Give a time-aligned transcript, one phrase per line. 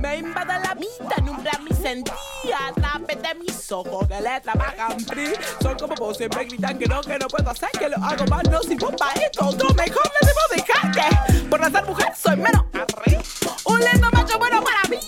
[0.00, 5.34] Me invade la vida, nubla mi sentía través de mis ojos de letra vagan free.
[5.60, 8.42] Son como vos, siempre gritan que no, que no puedo hacer, que lo hago mal,
[8.50, 9.42] no sirvo para esto.
[9.42, 13.22] No, mejor le debo dejar que por ser mujer soy menos arriba.
[13.64, 14.98] Un lindo macho bueno para mí,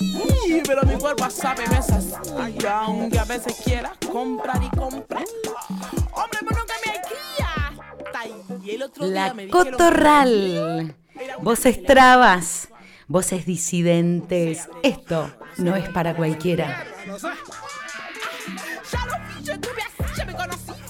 [0.66, 2.06] pero mi cuerpo sabe mesas.
[2.60, 5.24] Y aunque a veces quiera comprar y comprar.
[6.12, 8.62] Hombre, pero nunca me cría.
[8.64, 10.96] Y el otro La día me Cotorral.
[11.42, 12.68] Voces trabas,
[13.10, 14.68] voces disidentes.
[14.84, 16.84] Esto no es para cualquiera.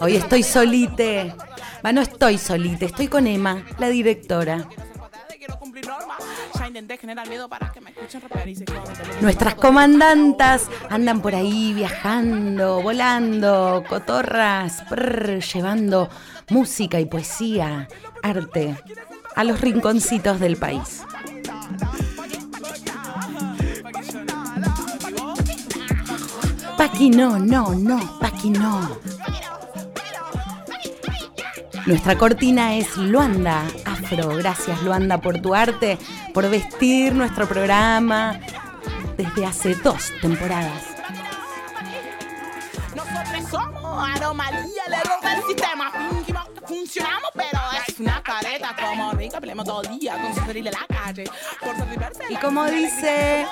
[0.00, 1.34] Hoy estoy solite.
[1.84, 4.68] Va, no estoy solite, estoy con Emma, la directora.
[9.22, 16.10] Nuestras comandantas andan por ahí viajando, volando, cotorras, prr, llevando
[16.50, 17.88] música y poesía,
[18.22, 18.76] arte
[19.34, 21.02] a los rinconcitos del país.
[26.80, 28.80] Paqui no, no, no, Paqui no.
[31.84, 34.28] Nuestra cortina es Luanda Afro.
[34.36, 35.98] Gracias Luanda por tu arte,
[36.32, 38.40] por vestir nuestro programa
[39.18, 40.96] desde hace dos temporadas.
[42.96, 44.82] Nosotros somos anomalía,
[45.36, 45.92] el sistema.
[46.70, 48.76] Funcionamos, pero es una careta.
[48.78, 51.24] Como rica, peleamos todo el día con sufrir en la calle.
[51.60, 53.44] Por Y como dice.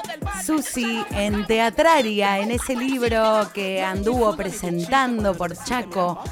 [0.44, 6.22] Susi en Teatraria, en ese libro que anduvo presentando por Chaco,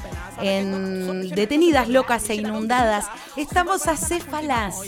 [0.41, 4.81] en Detenidas, Locas e Inundadas, estamos acéfalas.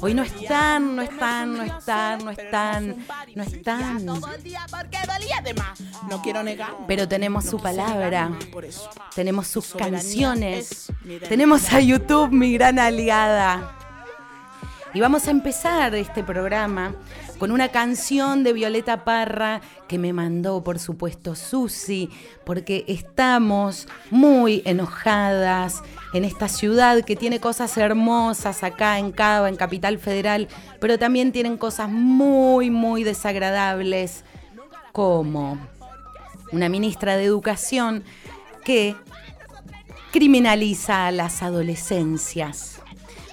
[0.00, 4.06] Hoy no están, no están, no están, no están, no están.
[5.44, 6.64] De.
[6.86, 8.30] Pero tenemos su palabra,
[9.14, 10.92] tenemos sus canciones.
[11.28, 13.76] Tenemos a YouTube, mi gran aliada.
[14.94, 16.94] Y vamos a empezar este programa
[17.38, 22.10] con una canción de Violeta Parra que me mandó, por supuesto, Susi,
[22.44, 25.82] porque estamos muy enojadas
[26.14, 30.46] en esta ciudad que tiene cosas hermosas acá en Cava, en Capital Federal,
[30.78, 34.24] pero también tienen cosas muy, muy desagradables,
[34.92, 35.58] como
[36.52, 38.04] una ministra de Educación
[38.64, 38.94] que
[40.14, 42.80] criminaliza a las adolescencias.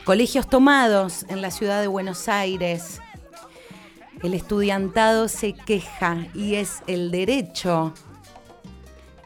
[0.03, 2.99] Colegios tomados en la ciudad de Buenos Aires.
[4.23, 7.93] El estudiantado se queja y es el derecho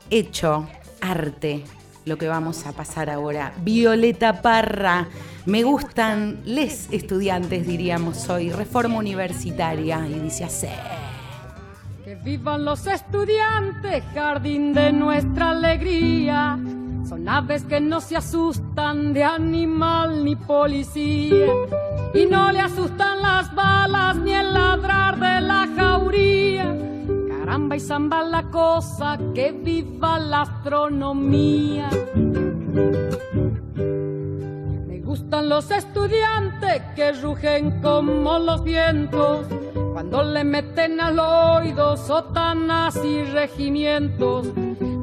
[0.09, 0.67] hecho
[0.99, 1.63] arte
[2.03, 3.53] lo que vamos a pasar ahora.
[3.61, 5.07] Violeta Parra,
[5.45, 10.67] me gustan les estudiantes, diríamos hoy, reforma universitaria, y dice así.
[12.03, 16.59] Que vivan los estudiantes, jardín de nuestra alegría.
[17.07, 21.53] Son aves que no se asustan de animal ni policía.
[22.15, 26.75] Y no le asustan las balas ni el ladrar de la jauría.
[27.29, 31.89] Caramba y zamba la cosa, que viva la astronomía.
[34.87, 39.45] Me gustan los estudiantes que rugen como los vientos
[39.93, 44.47] cuando le meten al oído sotanas y regimientos.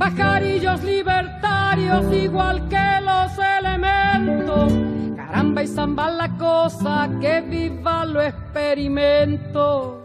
[0.03, 4.73] Pajarillos libertarios igual que los elementos.
[5.15, 10.05] Caramba y zamba la cosa, que viva lo experimento.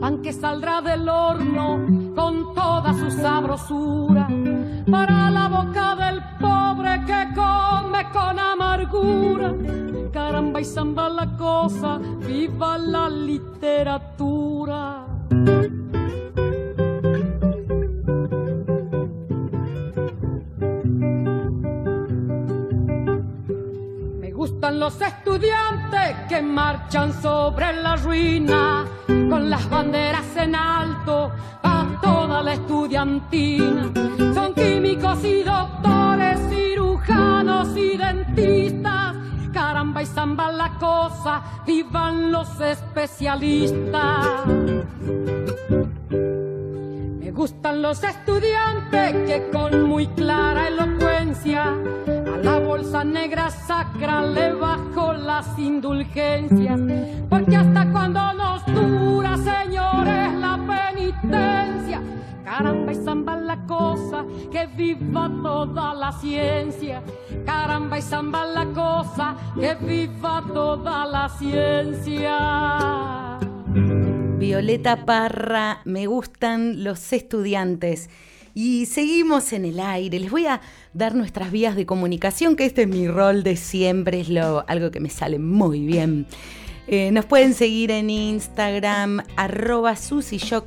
[0.00, 4.28] pan que saldrá del horno con toda su sabrosura,
[4.90, 9.54] para la boca del pobre que come con amargura.
[10.12, 15.04] Caramba y zamba la cosa, viva la literatura.
[24.68, 31.32] Gustan los estudiantes que marchan sobre la ruina con las banderas en alto
[31.62, 33.90] a toda la estudiantina.
[34.34, 39.16] Son químicos y doctores, cirujanos y dentistas.
[39.54, 44.26] Caramba y zamba la cosa, vivan los especialistas.
[47.20, 54.52] Me gustan los estudiantes que con muy clara elocuencia a la bolsa negra sacra le
[54.52, 56.78] bajo las indulgencias,
[57.30, 62.02] porque hasta cuando nos dura, señores, la penitencia.
[62.44, 67.02] Caramba y zamba la cosa, que viva toda la ciencia.
[67.46, 72.36] Caramba y zamba la cosa, que viva toda la ciencia.
[74.38, 78.10] Violeta Parra, me gustan los estudiantes.
[78.60, 80.18] Y seguimos en el aire.
[80.18, 80.60] Les voy a
[80.92, 84.90] dar nuestras vías de comunicación, que este es mi rol de siempre, es lo, algo
[84.90, 86.26] que me sale muy bien.
[86.88, 89.94] Eh, nos pueden seguir en Instagram, arroba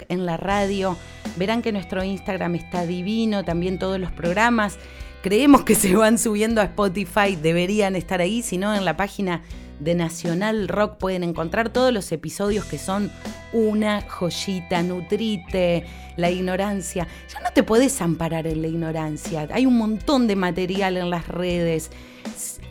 [0.07, 0.95] en la radio.
[1.35, 4.77] Verán que nuestro Instagram está divino, también todos los programas.
[5.21, 9.41] Creemos que se van subiendo a Spotify, deberían estar ahí, si no en la página
[9.81, 13.11] de Nacional Rock pueden encontrar todos los episodios que son
[13.51, 15.85] una joyita, nutrite,
[16.15, 17.07] la ignorancia.
[17.33, 19.47] Ya no te puedes amparar en la ignorancia.
[19.51, 21.89] Hay un montón de material en las redes.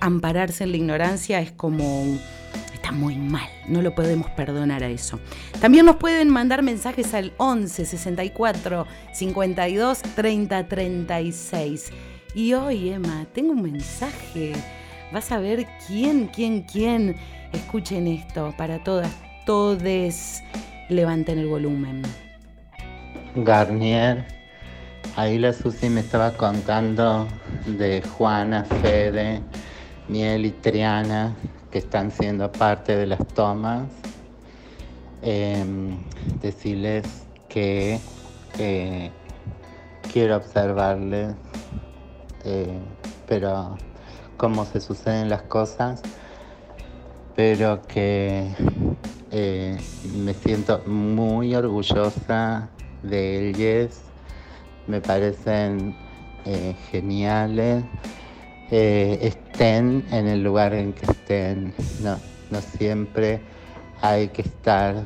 [0.01, 2.19] Ampararse en la ignorancia es como
[2.73, 5.21] está muy mal, no lo podemos perdonar a eso.
[5.61, 11.91] También nos pueden mandar mensajes al 11 64 52 30 36.
[12.35, 14.53] Y hoy, Emma, tengo un mensaje
[15.13, 17.17] Vas a ver quién, quién, quién
[17.53, 18.55] escuchen esto.
[18.57, 19.11] Para todas,
[19.45, 20.43] todes,
[20.89, 22.03] levanten el volumen.
[23.35, 24.25] Garnier,
[25.17, 27.27] ahí la Susi me estaba contando
[27.67, 29.43] de Juana, Fede,
[30.09, 31.35] Miel y Triana,
[31.73, 33.89] que están siendo parte de las tomas.
[35.23, 35.99] Em,
[36.41, 37.05] decirles
[37.49, 37.99] que
[40.13, 41.35] quiero observarles,
[42.45, 42.79] eh,
[43.27, 43.77] pero
[44.41, 46.01] cómo se suceden las cosas,
[47.37, 48.49] pero que
[49.31, 49.77] eh,
[50.17, 52.71] me siento muy orgullosa
[53.03, 54.01] de ellos,
[54.87, 55.95] me parecen
[56.47, 57.85] eh, geniales,
[58.71, 62.17] eh, estén en el lugar en que estén, no,
[62.51, 63.43] no siempre
[64.01, 65.05] hay que estar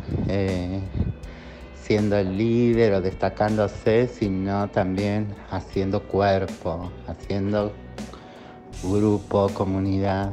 [1.74, 7.72] siendo el líder o destacándose, sino también haciendo cuerpo, haciendo
[8.92, 10.32] grupo, comunidad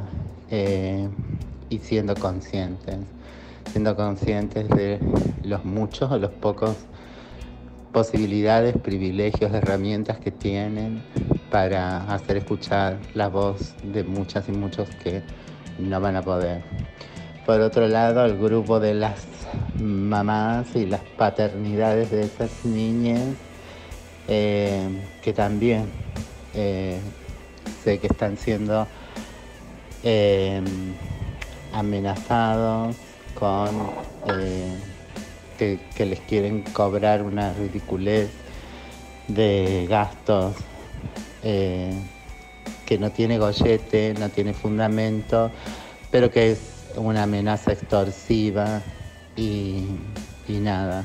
[0.50, 1.08] eh,
[1.68, 2.96] y siendo conscientes,
[3.70, 4.98] siendo conscientes de
[5.42, 6.76] los muchos o los pocos
[7.92, 11.02] posibilidades, privilegios, herramientas que tienen
[11.50, 15.22] para hacer escuchar la voz de muchas y muchos que
[15.78, 16.62] no van a poder.
[17.44, 19.26] Por otro lado, el grupo de las
[19.80, 23.22] mamás y las paternidades de esas niñas
[24.28, 24.88] eh,
[25.22, 25.86] que también
[26.54, 27.00] eh,
[27.82, 28.86] sé que están siendo
[30.02, 30.64] em,
[31.72, 32.96] amenazados
[33.34, 33.70] con
[34.28, 34.76] eh,
[35.58, 38.30] que, les quieren cobrar una ridiculez
[39.28, 40.56] de gastos
[41.42, 41.92] eh,
[42.84, 45.50] que no tiene gollete, no tiene fundamento,
[46.10, 46.60] pero que es
[46.96, 48.82] una amenaza extorsiva
[49.36, 49.86] y,
[50.48, 51.04] nada.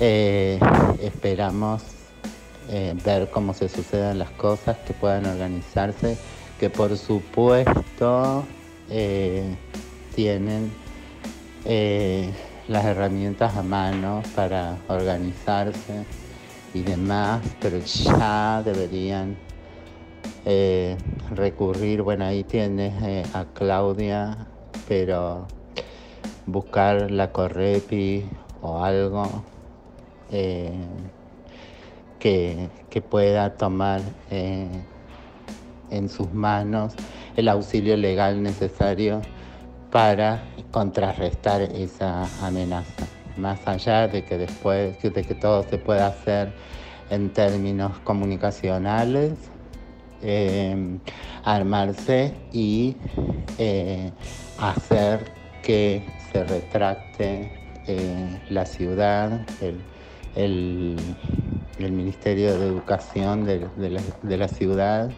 [0.00, 0.58] Eh,
[1.00, 1.99] esperamos
[2.68, 6.16] eh, ver cómo se suceden las cosas, que puedan organizarse,
[6.58, 8.44] que por supuesto
[8.88, 9.56] eh,
[10.14, 10.70] tienen
[11.64, 12.32] eh,
[12.68, 16.04] las herramientas a mano para organizarse
[16.74, 19.36] y demás, pero ya deberían
[21.30, 24.48] recurrir, bueno, ahí tienes a Claudia,
[24.88, 25.46] pero
[26.46, 28.28] buscar la Correpi
[28.60, 29.44] o algo
[32.20, 32.68] que,
[33.08, 34.00] pueda tomar
[34.30, 34.68] eh,
[35.90, 36.94] en sus manos
[37.36, 39.22] el auxilio legal necesario
[39.90, 43.06] para contrarrestar esa amenaza.
[43.36, 46.52] Más allá de que después, de que todo se pueda hacer
[47.08, 49.32] en términos comunicacionales,
[50.22, 50.98] eh,
[51.42, 52.96] armarse y
[53.58, 54.12] eh,
[54.58, 57.56] hacer que se retracte
[58.50, 59.80] la ciudad, el,
[60.36, 60.96] el
[61.88, 65.10] Ministerio de Educación de, la, ciudad,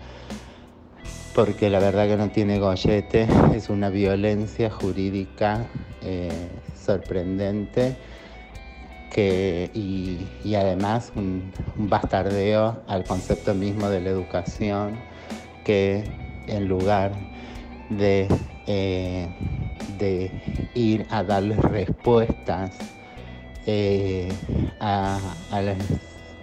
[1.34, 5.66] porque la verdad que no tiene gollete, es una violencia jurídica
[6.02, 6.30] eh,
[6.74, 7.96] sorprendente
[9.12, 14.98] que, y, además un, bastardeo al concepto mismo de la educación
[15.64, 16.04] que
[16.46, 17.12] en lugar
[17.90, 18.28] de,
[18.66, 19.28] eh,
[19.98, 20.30] de
[20.74, 22.76] ir a darles respuestas
[23.66, 24.28] eh,
[24.80, 25.18] a,
[25.50, 25.76] a las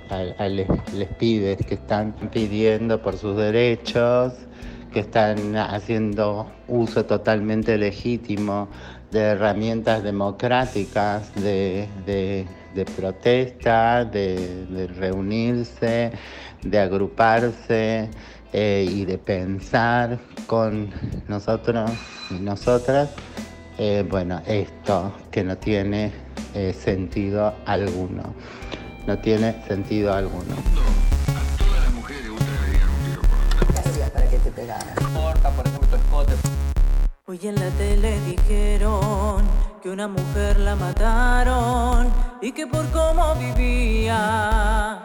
[0.10, 0.68] a, les,
[1.18, 4.34] pibes que están pidiendo por sus derechos,
[4.92, 8.68] que están haciendo uso totalmente legítimo
[9.12, 11.88] de herramientas democráticas de,
[12.96, 16.12] protesta, de, reunirse,
[16.64, 18.10] de agruparse,
[18.52, 20.90] eh, y de pensar con
[21.28, 21.92] nosotros
[22.32, 23.12] y nosotras,
[23.78, 26.12] eh, bueno, esto que no tiene
[26.56, 28.34] eh, sentido alguno.
[29.10, 30.54] No tiene sentido alguno.
[37.26, 39.42] Hoy en la tele dijeron
[39.82, 45.02] que una mujer la mataron y que por cómo vivía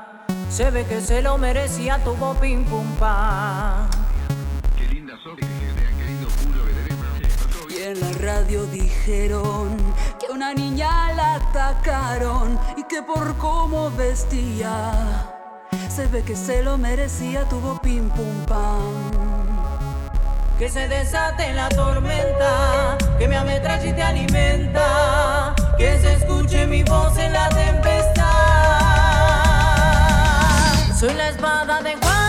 [0.50, 4.03] se ve que se lo merecía, tuvo pim pum pam.
[8.04, 9.76] La radio dijeron
[10.18, 14.92] que una niña la atacaron y que por cómo vestía
[15.88, 19.12] se ve que se lo merecía, tuvo pim pum pam.
[20.58, 26.82] Que se desate la tormenta, que me ametralle y te alimenta, que se escuche mi
[26.84, 28.24] voz en la tempestad.
[30.98, 32.23] Soy la espada de Juana,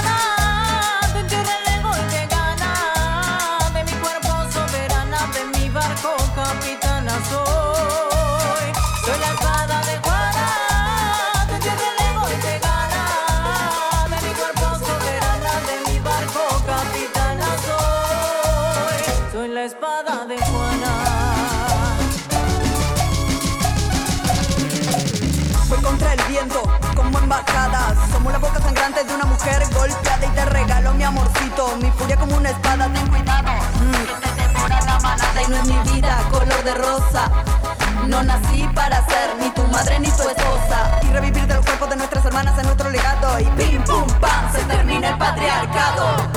[27.26, 27.98] embajadas.
[28.12, 31.76] Somos la boca sangrante de una mujer golpeada y te regalo mi amorcito.
[31.82, 33.52] Mi furia como una espada, ten cuidado.
[33.82, 37.24] Mm, que te devora la manada y no es mi vida color de rosa.
[38.08, 41.00] No nací para ser ni tu madre ni tu esposa.
[41.02, 43.40] Y revivir de los cuerpos de nuestras hermanas en nuestro legado.
[43.40, 46.35] Y pim pum pam, se termina el patriarcado.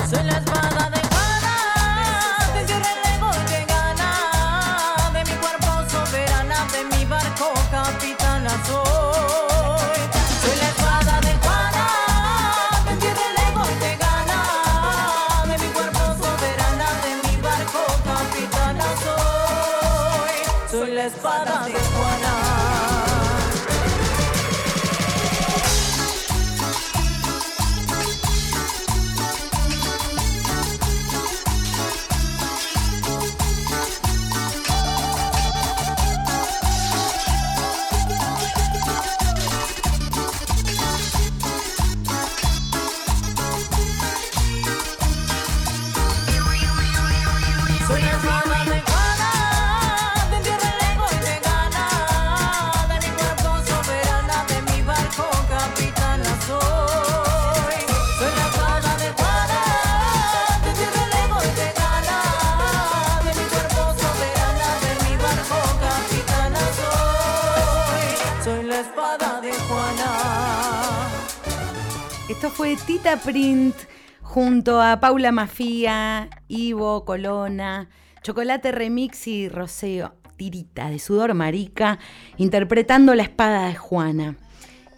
[72.85, 73.75] Tita Print
[74.21, 77.89] junto a Paula Mafía, Ivo, Colona,
[78.21, 81.99] Chocolate Remix y Roceo Tirita de Sudor Marica,
[82.37, 84.37] interpretando la espada de Juana.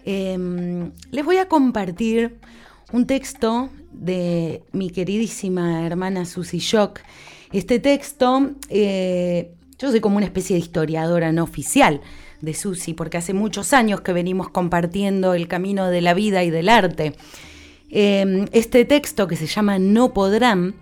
[0.05, 2.39] Em, les voy a compartir
[2.91, 6.99] un texto de mi queridísima hermana Susy Shock.
[7.51, 12.01] Este texto, eh, yo soy como una especie de historiadora no oficial
[12.41, 16.49] de Susy, porque hace muchos años que venimos compartiendo el camino de la vida y
[16.49, 17.13] del arte.
[17.91, 20.75] Eh, este texto que se llama No podrán,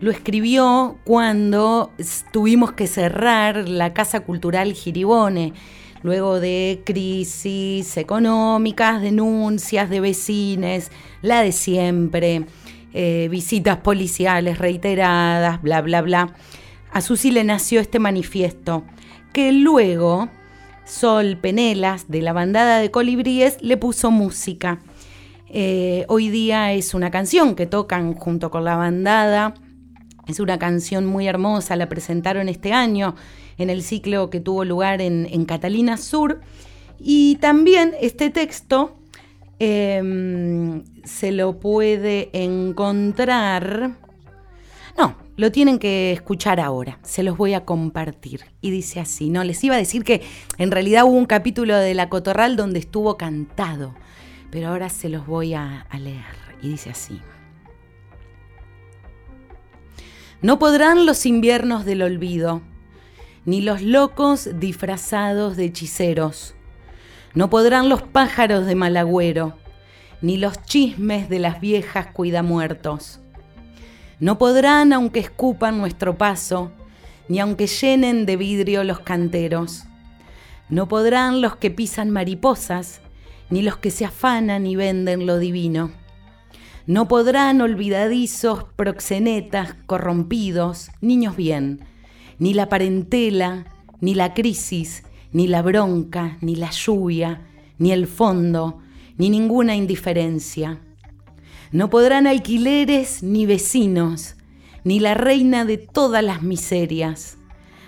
[0.00, 1.92] lo escribió cuando
[2.32, 5.54] tuvimos que cerrar la Casa Cultural Giribone,
[6.02, 10.90] luego de crisis económicas, denuncias de vecines,
[11.22, 12.44] la de siempre,
[12.92, 16.34] eh, visitas policiales reiteradas, bla, bla, bla.
[16.90, 18.84] A Susi le nació este manifiesto,
[19.32, 20.28] que luego
[20.84, 24.80] Sol Penelas, de la bandada de colibríes, le puso música.
[25.54, 29.52] Eh, hoy día es una canción que tocan junto con la bandada.
[30.26, 33.16] Es una canción muy hermosa, la presentaron este año
[33.58, 36.40] en el ciclo que tuvo lugar en, Catalina Sur.
[36.98, 38.96] Y también este texto
[39.58, 43.98] eh, se lo puede encontrar.
[44.96, 46.98] No, lo tienen que escuchar ahora.
[47.02, 48.44] Se los voy a compartir.
[48.62, 49.44] Y dice así, ¿no?
[49.44, 50.22] Les iba a decir que
[50.56, 53.94] en realidad hubo un capítulo de La Cotorral donde estuvo cantado.
[54.52, 56.36] Pero ahora se los voy a, leer.
[56.60, 57.22] Y dice así.
[60.42, 62.60] No podrán los inviernos del olvido,
[63.46, 66.54] ni los locos disfrazados de hechiceros.
[67.32, 69.56] No podrán los pájaros de malagüero,
[70.20, 73.20] ni los chismes de las viejas cuidamuertos.
[74.20, 76.72] No podrán aunque escupan nuestro paso,
[77.26, 79.84] ni aunque llenen de vidrio los canteros.
[80.68, 83.00] No podrán los que pisan mariposas,
[83.52, 85.90] ni los que se afanan y venden lo divino.
[86.86, 91.80] No podrán olvidadizos, proxenetas, corrompidos, niños bien,
[92.38, 93.66] ni la parentela,
[94.00, 97.42] ni la crisis, ni la bronca, ni la lluvia,
[97.76, 98.78] ni el fondo,
[99.18, 100.80] ni ninguna indiferencia.
[101.72, 104.36] No podrán alquileres ni vecinos,
[104.82, 107.36] ni la reina de todas las miserias.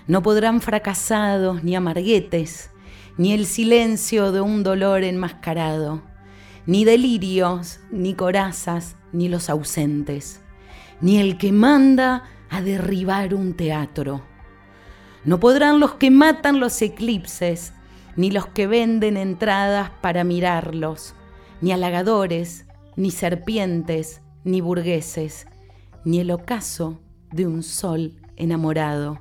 [0.08, 2.68] No podrán fracasados ni amarguetes,
[3.16, 6.02] ni el silencio de un dolor enmascarado,
[6.66, 10.40] ni delirios, ni corazas, ni los ausentes,
[11.00, 14.22] ni el que manda a derribar un teatro.
[15.24, 17.72] No podrán los que matan los eclipses,
[18.16, 21.14] ni los que venden entradas para mirarlos,
[21.60, 22.66] ni halagadores,
[22.96, 25.46] ni serpientes, ni burgueses,
[26.04, 27.00] ni el ocaso
[27.32, 29.18] de un sol enamorado.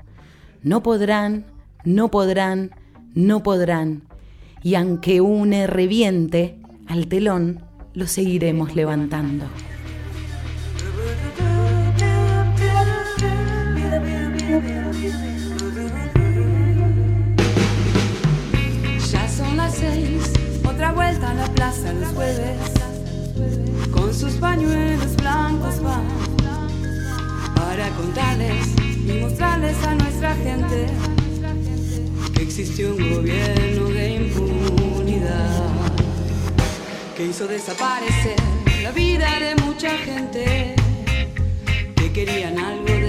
[0.62, 1.46] No podrán,
[1.86, 2.72] no podrán,
[3.14, 4.04] no podrán.
[4.62, 7.60] Y aunque une reviente, al telón
[7.94, 9.46] lo seguiremos levantando.
[19.12, 20.34] Ya son las seis,
[20.68, 22.58] otra vuelta a la plaza los jueves.
[23.92, 26.08] Con sus pañuelos blancos van
[27.56, 28.68] para contarles
[29.06, 31.13] y mostrarles a nuestra gente
[32.44, 35.72] que existió un gobierno de impunidad
[37.16, 38.36] que hizo desaparecer
[38.82, 40.76] la vida de mucha gente
[41.96, 43.03] que querían algo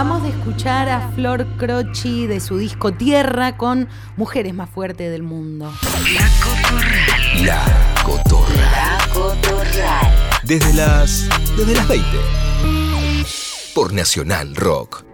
[0.00, 3.86] Acabamos de escuchar a Flor Croci de su disco Tierra con
[4.16, 5.70] Mujeres más fuertes del mundo.
[7.44, 7.62] La
[8.02, 8.98] Cotorra.
[10.42, 11.28] Desde las.
[11.54, 12.06] Desde las 20.
[13.74, 15.04] Por Nacional Rock.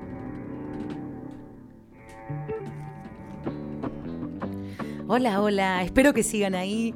[5.09, 6.95] Hola, hola, espero que sigan ahí.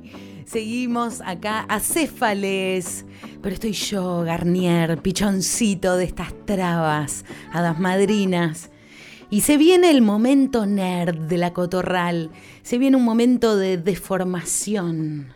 [0.51, 3.07] Seguimos acá, acéfales.
[3.41, 8.69] Pero estoy yo, Garnier, pichoncito de estas trabas, hadas madrinas.
[9.31, 12.33] Y se viene el momento nerd de la cotorral.
[12.65, 15.33] Se viene un momento de deformación.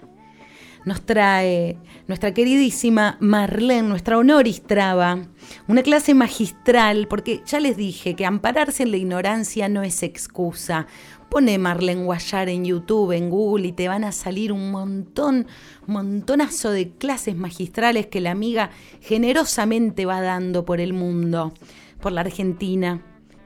[0.84, 5.28] nos trae nuestra queridísima Marlene, nuestra honoris traba,
[5.68, 10.88] una clase magistral, porque ya les dije que ampararse en la ignorancia no es excusa.
[11.34, 15.48] Pone Marlene Guayar en YouTube, en Google y te van a salir un montón,
[15.84, 18.70] montonazo de clases magistrales que la amiga
[19.00, 21.52] generosamente va dando por el mundo,
[22.00, 23.02] por la Argentina,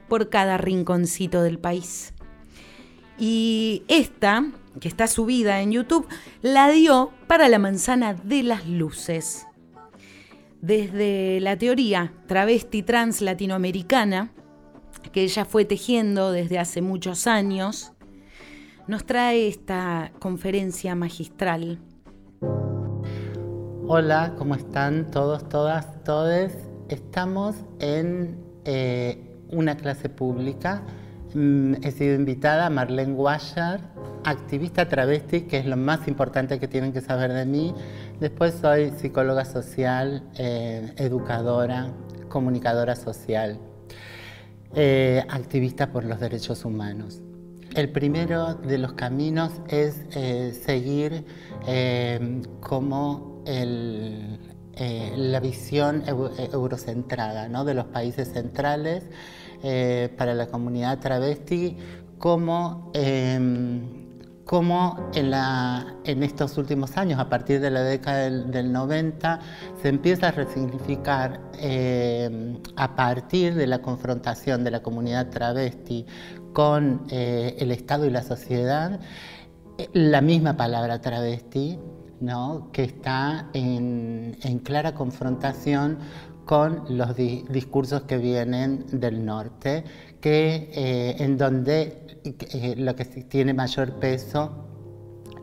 [0.07, 2.13] por cada rinconcito del país.
[3.17, 4.45] Y esta,
[4.79, 6.07] que está subida en YouTube,
[6.43, 9.47] la dio para la manzana de las luces.
[10.61, 14.31] Desde la teoría travesti trans latinoamericana,
[15.11, 17.93] que ella fue tejiendo desde hace muchos años,
[18.87, 21.79] nos trae esta conferencia magistral.
[23.87, 26.55] Hola, ¿cómo están todos, todas, todes?
[26.89, 30.83] Estamos en eh, una clase pública.
[31.33, 33.81] Mm, He sido invitada a Marlene Guayar,
[34.25, 37.73] activista travesti, que es lo más importante que tienen que saber de mí.
[38.19, 41.91] Después soy psicóloga social, eh, educadora,
[42.27, 43.59] comunicadora social,
[44.75, 47.21] eh, activista por los derechos humanos.
[47.75, 51.23] El primero de los caminos es eh, seguir
[51.67, 53.43] eh, como
[55.17, 57.65] la visión eu- eurocentrada ¿no?
[57.65, 59.03] de los países centrales
[60.17, 61.75] para la comunidad travesti,
[62.17, 62.91] como,
[64.49, 69.39] como en, estos últimos años, a partir de la década del, del 90,
[69.79, 76.07] se empieza a resignificar eh, a partir de la confrontación de la comunidad travesti
[76.51, 78.99] con eh, el Estado y la sociedad,
[79.77, 81.77] eh, la misma palabra travesti,
[82.19, 82.71] ¿no?
[82.73, 85.99] que está en, clara confrontación
[86.45, 89.83] con los di- discursos que vienen del norte,
[90.21, 94.51] que, eh, en donde eh, lo que tiene mayor peso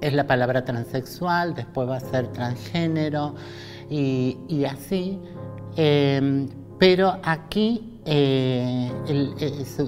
[0.01, 3.35] es la palabra transexual, después va a ser transgénero
[3.89, 5.19] y, así.
[5.77, 8.91] Eh, pero aquí eh,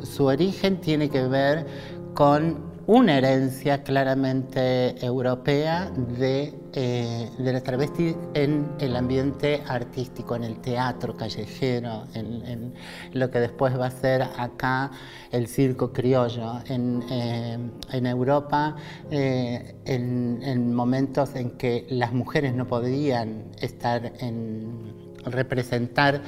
[0.05, 1.66] su origen tiene que ver
[2.14, 10.44] con una herencia claramente europea de, eh, de la travesti en el ambiente artístico, en
[10.44, 12.72] el teatro callejero, en,
[13.12, 14.90] lo que después va a ser acá
[15.31, 16.62] el circo criollo.
[16.66, 17.59] En, eh,
[17.92, 18.74] Europa,
[19.11, 24.94] eh, en, en momentos en que las mujeres no podían estar en
[25.27, 26.22] representar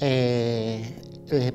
[0.00, 0.82] eh,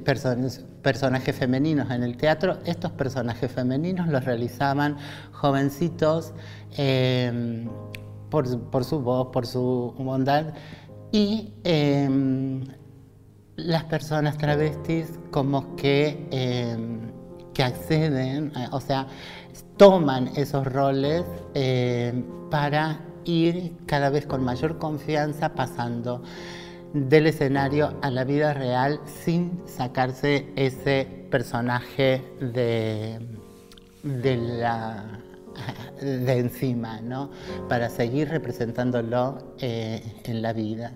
[0.06, 4.98] personas- personajes femeninos en el teatro, estos personajes femeninos los realizaban
[5.32, 6.32] jovencitos
[6.78, 7.68] eh,
[8.30, 10.54] por, por su voz, por su bondad.
[11.12, 12.08] Y eh,
[13.56, 16.78] las personas travestis como que, eh,
[17.56, 19.08] que acceden, eh, o sea,
[19.78, 21.24] toman esos roles
[22.52, 26.22] para ir cada vez con mayor confianza pasando
[26.96, 33.20] del escenario a la vida real sin sacarse ese personaje de,
[34.02, 35.20] de, la,
[36.02, 37.30] de encima, ¿no?
[37.68, 40.94] para seguir representándolo eh, en la vida.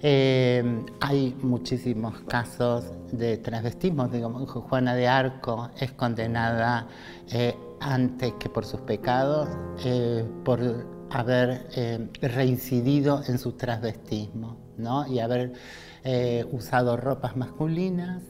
[0.00, 6.86] Eh, hay muchísimos casos de transvestismo, digamos, Juana de Arco es condenada
[7.30, 9.48] eh, antes que por sus pecados,
[10.44, 15.06] por haber eh, reincidido en su transvestismo ¿no?
[15.06, 15.52] y haber
[16.04, 18.22] eh, usado ropas masculinas,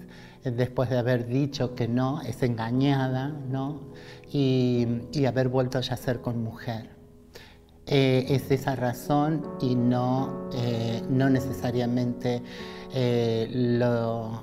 [0.45, 3.81] eh, después de haber dicho que no, es engañada ¿no?
[4.33, 6.91] y, y haber vuelto a yacer con mujer.
[7.87, 12.43] Eh, es esa razón y no, eh, no necesariamente
[13.51, 14.43] lo-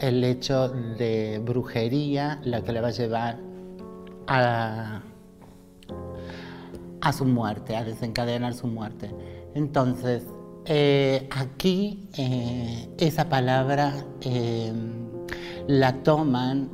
[0.00, 3.38] el hecho de brujería la que le va a llevar
[4.28, 5.02] a,
[7.00, 9.10] a su muerte, a desencadenar su muerte.
[9.54, 10.22] Entonces,
[10.66, 14.72] eh, aquí eh, esa palabra eh,
[15.66, 16.70] la toman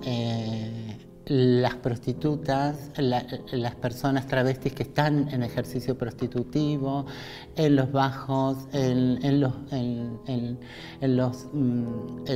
[1.27, 7.07] las prostitutas, la- las personas travestis que están en ejercicio prostitutivo,
[7.57, 10.59] en los bajos, en, los, en-
[11.01, 12.27] los, mm,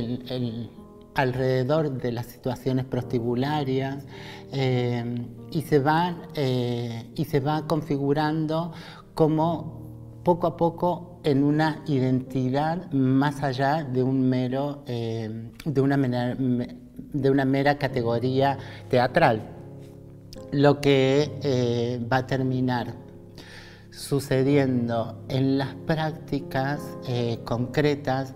[1.19, 4.05] alrededor de las situaciones prostibularias
[4.51, 8.71] eh, y, se va, eh, y se va configurando
[9.13, 15.97] como poco a poco en una identidad más allá de un mero eh, de, una
[15.97, 18.57] mera, de una mera categoría
[18.89, 19.41] teatral
[20.51, 22.95] lo que va a terminar
[23.91, 26.81] sucediendo en las prácticas
[27.43, 28.33] concretas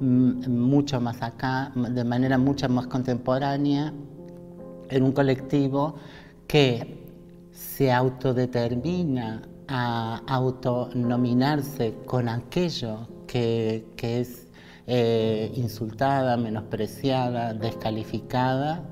[0.00, 3.92] mucho más acá, de manera mucho más contemporánea,
[4.90, 5.94] en un colectivo
[6.46, 7.04] que
[7.52, 14.48] se autodetermina a autonominarse con aquello que, que es
[14.86, 18.82] eh, insultada, menospreciada, descalificada,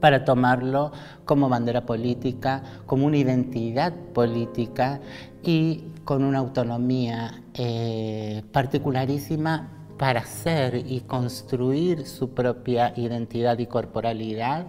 [0.00, 0.92] para tomarlo
[1.24, 5.00] como bandera política, como una identidad política
[5.42, 14.66] y con una autonomía eh, particularísima para ser y construir su propia identidad y corporalidad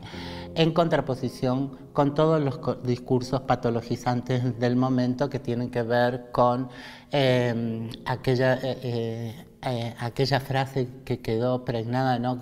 [0.55, 6.69] en contraposición con todos los discursos patologizantes del momento que tienen que ver con
[7.11, 12.39] eh, aquella, eh, eh, eh, aquella frase que quedó pregnada ¿no?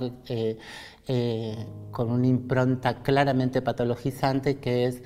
[1.91, 5.03] Con una impronta claramente patologizante que es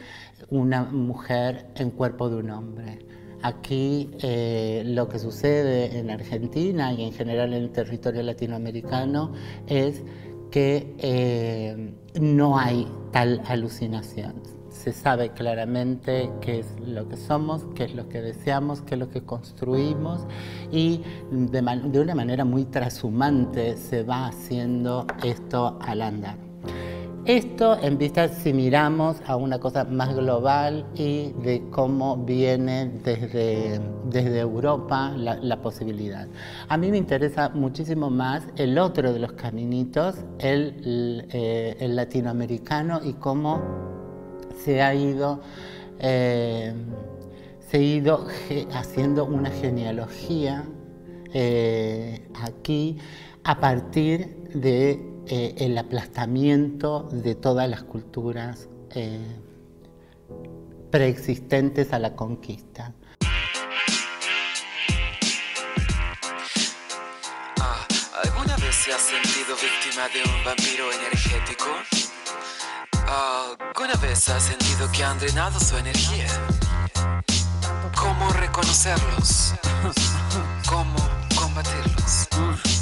[0.49, 2.99] una mujer en cuerpo de un hombre.
[3.43, 9.31] Aquí eh, lo que sucede en Argentina y en general en el territorio latinoamericano
[9.67, 10.03] es
[10.51, 14.35] que eh, no hay tal alucinación.
[14.69, 18.99] Se sabe claramente qué es lo que somos, qué es lo que deseamos, qué es
[18.99, 20.25] lo que construimos
[20.71, 26.46] y de, de una manera muy trashumante se va haciendo esto al andar.
[27.27, 33.81] Esto en vista si miramos a una cosa más global y de cómo viene desde,
[34.05, 36.25] desde Europa la, la posibilidad.
[36.69, 43.11] A mí me interesa muchísimo más el otro de los caminitos, el, eh, latinoamericano y
[43.15, 43.61] cómo
[44.63, 45.41] se ha ido,
[45.99, 46.73] eh,
[47.69, 48.25] se ha ido
[48.71, 50.63] haciendo una genealogía
[51.33, 52.97] eh, aquí
[53.43, 59.19] a partir de eh, el aplastamiento de todas las culturas eh,
[60.89, 62.93] preexistentes a la conquista.
[67.59, 67.85] Ah,
[68.23, 71.65] ¿Alguna vez se ha sentido víctima de un vampiro energético?
[73.05, 76.27] ¿Alguna vez ha sentido que han drenado su energía?
[77.99, 79.53] ¿Cómo reconocerlos?
[80.69, 80.95] ¿Cómo
[81.35, 82.76] combatirlos?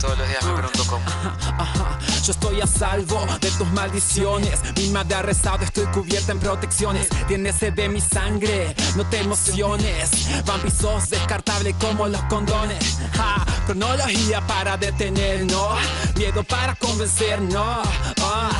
[0.00, 1.04] Todos los días me pregunto cómo.
[2.24, 4.58] Yo estoy a salvo de tus maldiciones.
[4.76, 7.08] Mi madre ha rezado, estoy cubierta en protecciones.
[7.28, 10.10] Tienes de mi sangre, no te emociones.
[10.44, 12.98] Vampisos descartable como los condones.
[13.66, 15.78] Cronología para detenernos,
[16.16, 17.86] miedo para convencernos.
[18.22, 18.50] Ah,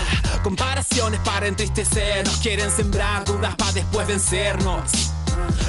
[0.44, 2.36] comparaciones para entristecernos.
[2.36, 5.10] Quieren sembrar dudas para después vencernos.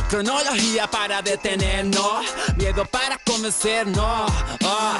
[0.09, 2.25] Cronología para detenernos,
[2.57, 4.29] miedo para convencernos.
[4.65, 4.97] Ah,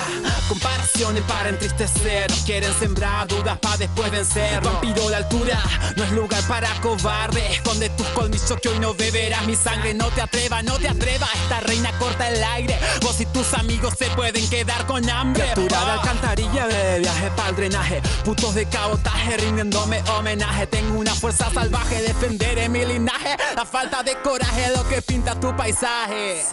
[0.47, 4.71] comparaciones para entristecernos, quieren sembrar dudas para después vencernos.
[4.71, 5.61] Vampiro la altura,
[5.97, 7.43] no es lugar para cobardes.
[7.51, 9.93] Esconde tus colmillos que hoy no beberás mi sangre.
[9.93, 12.79] No te atrevas, no te atrevas, esta reina corta el aire.
[13.01, 15.45] Vos y tus amigos se pueden quedar con hambre.
[15.47, 18.01] Capturada alcantarilla de viaje para el drenaje.
[18.23, 20.67] Putos de cabotaje rindiéndome homenaje.
[20.67, 23.35] Tengo una fuerza salvaje, defenderé mi linaje.
[23.57, 26.43] La falta de coraje es lo que pinta tu paisaje.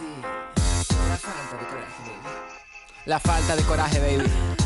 [3.06, 4.30] La falta de coraje, baby.
[4.30, 4.57] Baja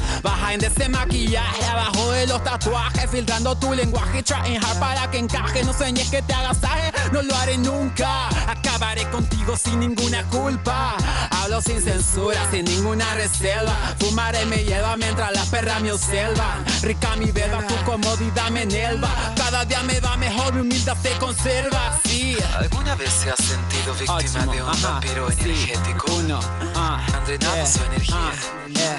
[0.53, 5.65] en ese maquillaje, abajo de los tatuajes, filtrando tu lenguaje, trying hard para que encaje.
[5.65, 8.29] No sueñes que te agasaje, no lo haré nunca.
[8.49, 10.95] Acabaré contigo sin ninguna culpa.
[11.31, 13.75] Hablo sin censura, sin ninguna reserva.
[13.99, 16.65] Fumaré me lleva mientras las perras me observan.
[16.83, 19.09] Rica mi verba, tu comodidad me enerva.
[19.37, 21.99] Cada día me va mejor, mi humildad se conserva.
[22.05, 22.37] Sí.
[22.59, 26.13] ¿Alguna vez se ha sentido víctima Ótimo, de un ajá, vampiro energético?
[26.13, 26.41] Uno,
[26.75, 28.17] ah, Han drenado yeah, su energía.
[28.17, 28.99] ah, yeah.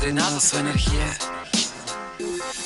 [0.00, 1.16] Drenado su energía.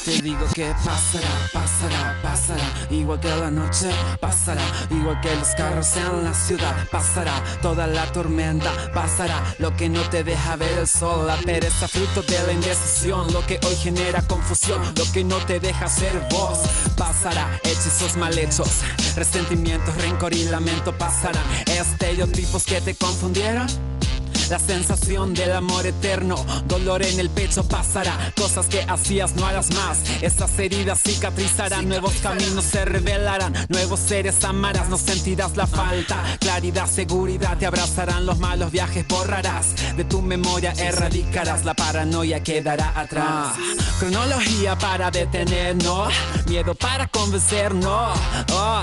[0.04, 5.96] Te digo que pasará, pasará, pasará, igual que la noche pasará, igual que los carros
[5.96, 10.86] en la ciudad pasará, toda la tormenta pasará, lo que no te deja ver el
[10.86, 15.38] sol, la pereza fruto de la indecisión, lo que hoy genera confusión, lo que no
[15.38, 16.60] te deja ser vos,
[16.96, 18.82] pasará, hechizos mal hechos,
[19.16, 23.66] resentimientos, rencor y lamento pasarán, estereotipos que te confundieron.
[24.50, 28.32] La sensación del amor eterno, dolor en el pecho pasará.
[28.36, 29.98] Cosas que hacías no hagas más.
[30.22, 36.22] Esas heridas cicatrizarán, nuevos caminos se revelarán, nuevos seres amarás, no sentirás la falta.
[36.38, 39.74] Claridad, seguridad, te abrazarán los malos viajes, borrarás.
[39.96, 43.54] De tu memoria erradicarás, la paranoia quedará atrás.
[43.98, 46.12] Cronología para detenernos,
[46.46, 48.16] miedo para convencernos.
[48.52, 48.80] Oh,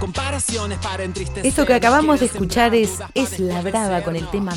[0.00, 1.44] comparaciones para entristecer.
[1.44, 4.52] Esto que acabamos de escuchar es Es la Brava con el tema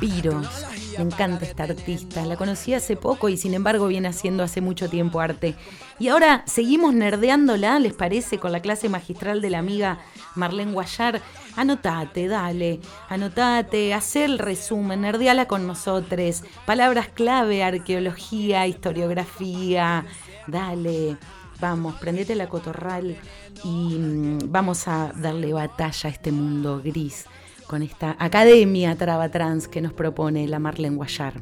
[0.00, 4.88] Me encanta esta artista, la conocí hace poco y sin embargo viene haciendo hace mucho
[4.88, 5.54] tiempo arte.
[5.98, 8.38] Y ahora seguimos nerdeándola, ¿les parece?
[8.38, 9.98] Con la clase magistral de la amiga
[10.34, 11.20] Marlene Guayar.
[11.56, 16.42] Anotate, dale, anotate, hacer el resumen, nerdeala con nosotros.
[16.66, 20.04] Palabras clave, arqueología, historiografía,
[20.46, 21.16] dale.
[21.60, 23.16] vamos, prendete la cotorral
[23.62, 27.26] y mm, vamos a darle batalla a este mundo gris
[27.66, 28.96] con esta academia
[29.30, 31.34] Trans que nos propone la Marlene Guayar.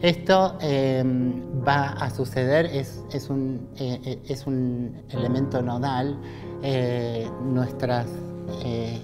[0.00, 1.02] Esto eh,
[1.66, 6.18] va a suceder, es, es un, eh, eh, es un elemento nodal.
[6.62, 8.06] eh, nuestras,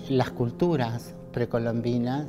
[0.09, 2.27] las culturas precolombinas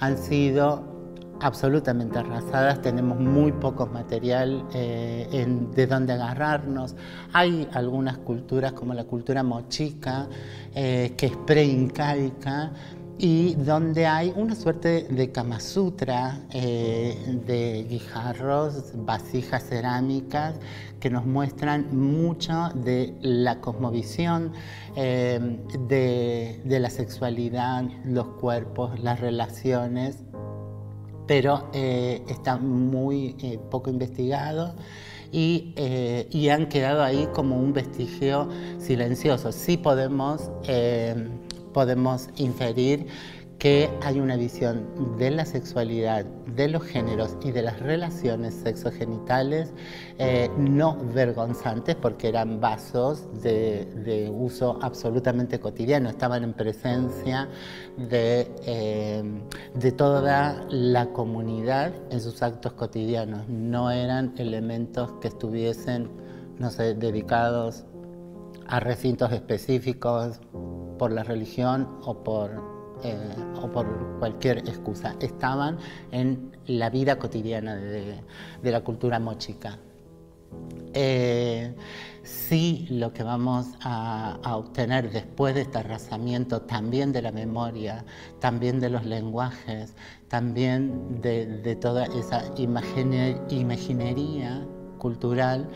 [0.00, 0.93] han sido
[1.40, 6.94] absolutamente arrasadas, tenemos muy poco material eh, de donde agarrarnos.
[7.32, 10.28] Hay algunas culturas como la cultura mochica,
[10.74, 12.72] eh, que es preincaica,
[13.16, 17.16] y donde hay una suerte de Kama Sutra, eh,
[17.46, 20.56] de guijarros, vasijas cerámicas,
[20.98, 24.52] que nos muestran mucho de la cosmovisión,
[24.96, 30.24] de la sexualidad, los cuerpos, las relaciones
[31.26, 34.74] pero eh, está muy eh, poco investigado
[35.32, 39.50] y, eh, y han quedado ahí como un vestigio silencioso.
[39.52, 40.50] Sí podemos,
[41.72, 43.06] podemos inferir
[43.64, 49.72] que hay una visión de la sexualidad, de los géneros y de las relaciones sexogenitales
[50.18, 57.48] eh, no vergonzantes porque eran vasos de, uso absolutamente cotidiano, estaban en presencia
[57.96, 59.24] de, eh,
[59.74, 66.10] de toda la comunidad en sus actos cotidianos, no eran elementos que estuviesen,
[66.58, 67.86] no sé, dedicados
[68.66, 70.38] a recintos específicos
[70.98, 72.73] por la religión o por
[73.04, 73.16] eh,
[73.62, 73.86] o por
[74.18, 75.14] cualquier excusa.
[75.20, 75.78] Estaban
[76.10, 78.20] en la vida cotidiana de,
[78.62, 79.78] de la cultura mochica.
[80.92, 81.74] Eh,
[82.22, 88.04] sí, lo que vamos a, a obtener después de este arrasamiento también de la memoria,
[88.38, 89.94] también de los lenguajes,
[90.28, 94.64] también de, de toda esa imagine- imaginería
[94.98, 95.68] cultural,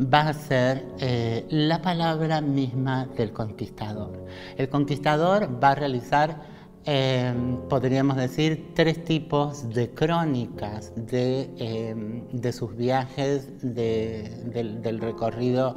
[0.00, 4.24] va a ser eh, la palabra misma del conquistador.
[4.56, 6.53] El conquistador va a realizar
[6.86, 7.32] eh,
[7.68, 11.94] podríamos decir, tres tipos de crónicas de, eh,
[12.32, 14.30] de sus viajes, de-
[14.82, 15.76] del, recorrido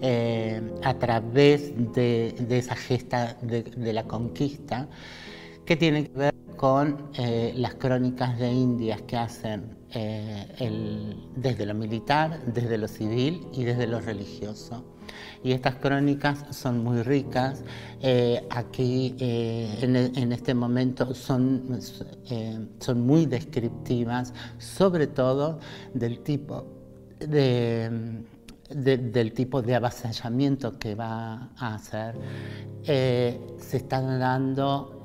[0.00, 4.88] eh, a través de, esa gesta de, la conquista,
[5.64, 11.74] que tienen que ver con eh, las crónicas de Indias que hacen eh, desde lo
[11.74, 14.84] militar, desde lo civil y desde lo religioso.
[15.44, 17.62] Y estas crónicas son muy ricas.
[18.06, 21.78] eh, aquí, eh, en, e- en este momento, son,
[22.30, 25.58] eh, son muy descriptivas, sobre todo
[25.94, 26.66] del tipo
[27.18, 28.22] de,
[28.68, 32.14] de- del tipo de avasallamiento que va a hacer.
[32.84, 35.02] Se está dando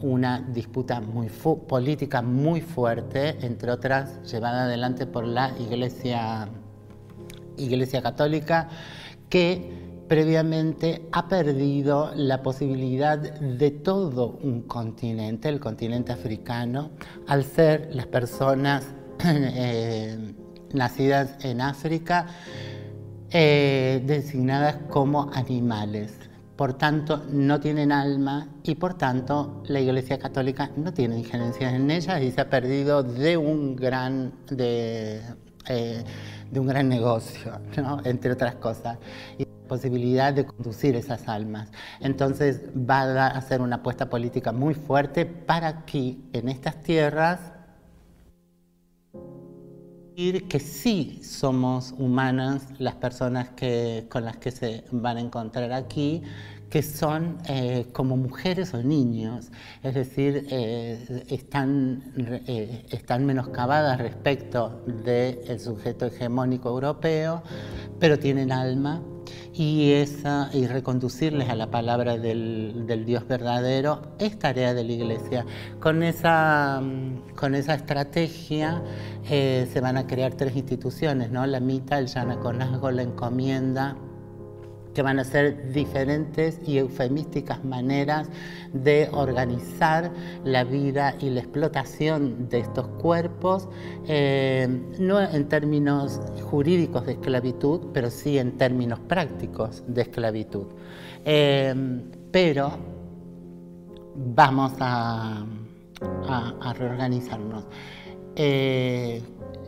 [0.00, 1.28] una disputa muy
[1.68, 6.48] política muy fuerte, entre otras llevada adelante por la Iglesia
[7.56, 8.68] Iglesia Católica,
[9.34, 16.90] que previamente ha perdido la posibilidad de todo un continente, el continente africano,
[17.26, 18.86] al ser las personas
[19.24, 20.34] eh,
[20.72, 22.28] nacidas en África
[23.32, 26.16] eh, designadas como animales.
[26.54, 31.90] Por tanto, no tienen alma y por tanto la Iglesia Católica no tiene injerencias en
[31.90, 35.22] ellas y se ha perdido de un gran, de,
[35.68, 36.04] eh,
[36.50, 38.00] de un gran negocio, ¿no?
[38.04, 38.98] entre otras cosas.
[39.38, 41.70] Y posibilidad de conducir esas almas.
[42.00, 47.40] Entonces va a hacer una apuesta política muy fuerte para aquí, en estas tierras,
[50.48, 56.22] que sí somos humanas las personas que, con las que se van a encontrar aquí,
[56.74, 59.52] que son eh, como mujeres o niños,
[59.84, 62.02] es decir, eh, están,
[62.48, 67.44] eh, están menoscabadas respecto del sujeto hegemónico europeo,
[68.00, 69.00] pero tienen alma
[69.52, 74.92] y, esa, y reconducirles a la palabra del, del Dios verdadero es tarea de la
[74.92, 75.46] Iglesia.
[75.78, 76.82] Con esa,
[77.36, 78.82] con esa estrategia
[79.30, 81.46] eh, se van a crear tres instituciones, ¿no?
[81.46, 83.96] la MITA, el Yanaconazgo, la Encomienda,
[84.94, 88.28] que van a ser diferentes y eufemísticas maneras
[88.72, 90.12] de organizar
[90.44, 93.68] la vida y la explotación de estos cuerpos,
[94.06, 94.68] eh,
[94.98, 100.66] no en términos jurídicos de esclavitud, pero sí en términos prácticos de esclavitud.
[101.24, 101.74] Eh,
[102.30, 102.72] pero
[104.14, 105.44] vamos a,
[106.76, 107.64] reorganizarnos.
[108.36, 109.22] Eh,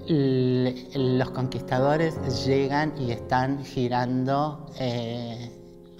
[0.08, 5.50] los conquistadores llegan y están girando eh,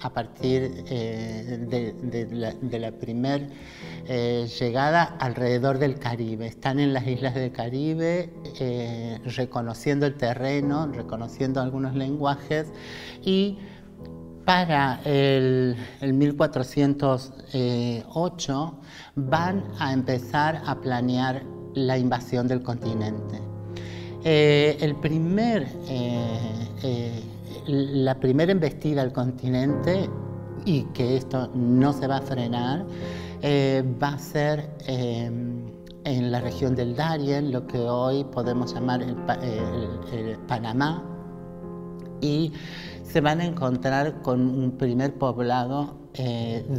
[0.01, 1.93] a partir eh, de,
[2.31, 2.93] la, de
[4.07, 6.47] eh, llegada alrededor del Caribe.
[6.47, 8.31] Están en las islas del Caribe
[9.25, 12.71] reconociendo el terreno, reconociendo algunos lenguajes
[13.23, 13.57] y
[14.45, 18.79] para el, el 1408
[19.15, 21.43] van a empezar a planear
[21.73, 23.56] la invasión del continente.
[24.29, 27.23] Eh, el primer, eh, eh,
[27.67, 30.09] la primera embestida al continente,
[30.65, 32.85] y que esto no se va a frenar,
[33.41, 39.15] eh, va a ser en la región del Darien, lo que hoy podemos llamar el
[39.15, 41.05] Pa- el- el Panamá,
[42.19, 42.51] y
[43.03, 45.95] se van a encontrar con un primer poblado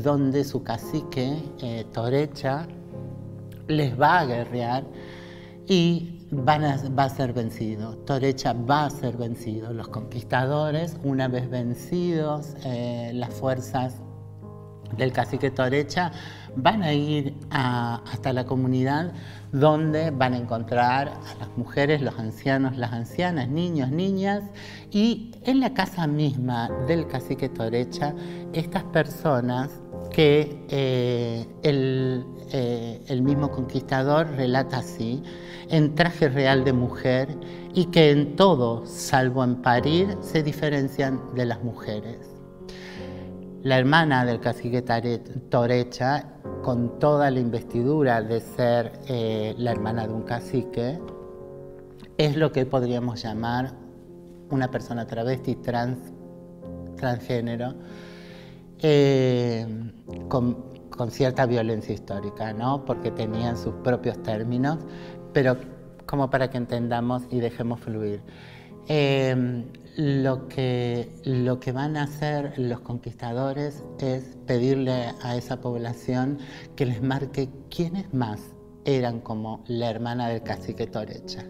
[0.02, 1.32] donde su cacique,
[1.62, 2.66] eh, Torecha,
[3.68, 4.84] les va a guerrear
[5.66, 7.96] y van a- va a ser vencido.
[7.98, 9.72] Torecha va a ser vencido.
[9.72, 13.96] Los conquistadores, una vez vencidos eh, las fuerzas
[14.96, 16.12] del cacique Torecha,
[16.56, 19.12] van a ir hasta la comunidad
[19.52, 24.42] donde van a encontrar a las mujeres, los ancianos, las ancianas, niños, niñas,
[24.90, 28.14] y en la casa misma del cacique Torecha,
[28.54, 29.70] estas personas
[30.10, 35.22] que eh, el, eh, el mismo conquistador relata así,
[35.68, 37.28] en traje real de mujer,
[37.74, 42.18] y que en todo, salvo en parir, se diferencian de las mujeres.
[43.62, 44.82] La hermana del cacique
[45.50, 46.28] Torecha,
[46.62, 50.98] con toda la investidura de ser eh, la hermana de un cacique,
[52.16, 53.74] es lo que podríamos llamar
[54.50, 55.98] una persona travesti trans,
[56.96, 57.74] transgénero,
[58.82, 59.66] eh,
[60.28, 62.84] con, con cierta violencia histórica, ¿no?
[62.84, 64.78] porque tenían sus propios términos,
[65.32, 65.56] pero
[66.06, 68.22] como para que entendamos y dejemos fluir.
[68.88, 69.64] Eh,
[69.98, 76.38] lo, que, lo que van a hacer los conquistadores es pedirle a esa población
[76.76, 78.40] que les marque quiénes más
[78.84, 81.44] eran como la hermana del cacique Torecha.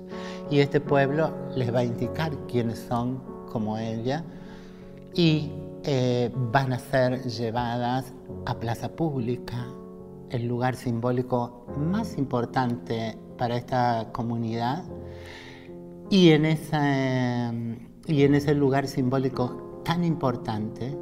[0.50, 3.22] Y este pueblo les va a indicar quiénes son
[3.52, 4.24] como ella
[5.14, 5.52] y
[5.84, 8.12] eh, van a ser llevadas
[8.46, 9.66] a plaza pública,
[10.30, 14.84] el lugar simbólico más importante para esta comunidad.
[16.10, 17.52] Y en, esa,
[18.06, 20.96] y en ese lugar simbólico tan importante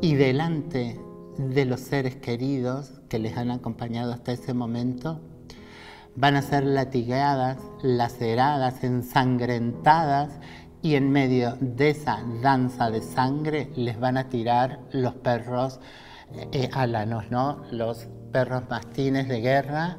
[0.00, 1.00] y delante
[1.38, 5.20] de los seres queridos que les han acompañado hasta ese momento,
[6.16, 10.38] van a ser latigadas, laceradas, ensangrentadas
[10.84, 15.80] y en medio de esa danza de sangre les van a tirar los perros
[16.52, 17.64] eh, álanos, ¿no?
[17.70, 19.96] los perros mastines de guerra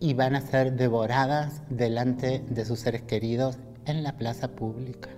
[0.00, 5.10] y van a ser devoradas delante de sus seres queridos en la plaza pública.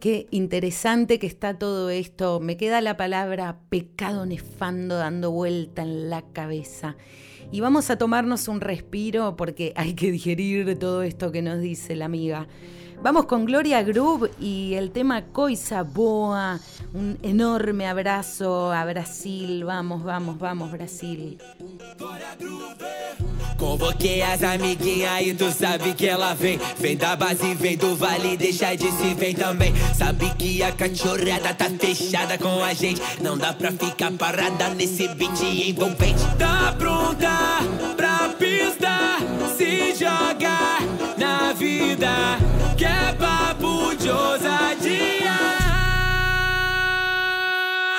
[0.00, 2.40] Qué interesante que está todo esto.
[2.40, 6.96] Me queda la palabra pecado nefando dando vuelta en la cabeza.
[7.50, 11.96] Y vamos a tomarnos un respiro porque hay que digerir todo esto que nos dice
[11.96, 12.48] la amiga.
[13.02, 16.60] Vamos con Gloria Groove y el tema Coisa Boa.
[16.94, 19.64] Un enorme abrazo a Brasil.
[19.64, 21.36] Vamos, vamos, vamos, Brasil.
[23.58, 26.60] Convoquei as amiguinhas e tu sabe que ela vem.
[26.78, 29.74] Vem da base, vem do vale, deixa de se vem também.
[29.98, 33.02] Sabe que a cachorrada tá fechada com a gente.
[33.20, 36.22] Não dá pra ficar parada nesse beat envolvente.
[36.38, 37.58] Tá pronta
[37.96, 39.18] pra pista,
[39.56, 41.01] se joga
[41.54, 42.38] vida.
[42.76, 45.32] Que é papo de ousadia.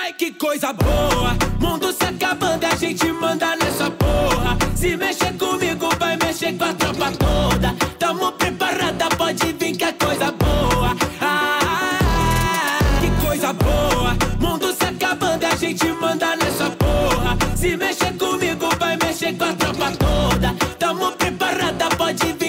[0.01, 1.35] Ai, que coisa boa!
[1.59, 4.57] Mundo se acabando, a gente manda nessa porra.
[4.75, 7.75] Se mexer comigo, vai mexer com a tropa toda.
[7.99, 10.95] Tamo preparada, pode vir que é coisa boa.
[11.21, 14.15] Ah, que coisa boa!
[14.39, 17.37] Mundo se acabando, a gente manda nessa porra.
[17.55, 20.53] Se mexer comigo, vai mexer com a tropa toda.
[20.77, 22.42] Tamo preparada, pode vir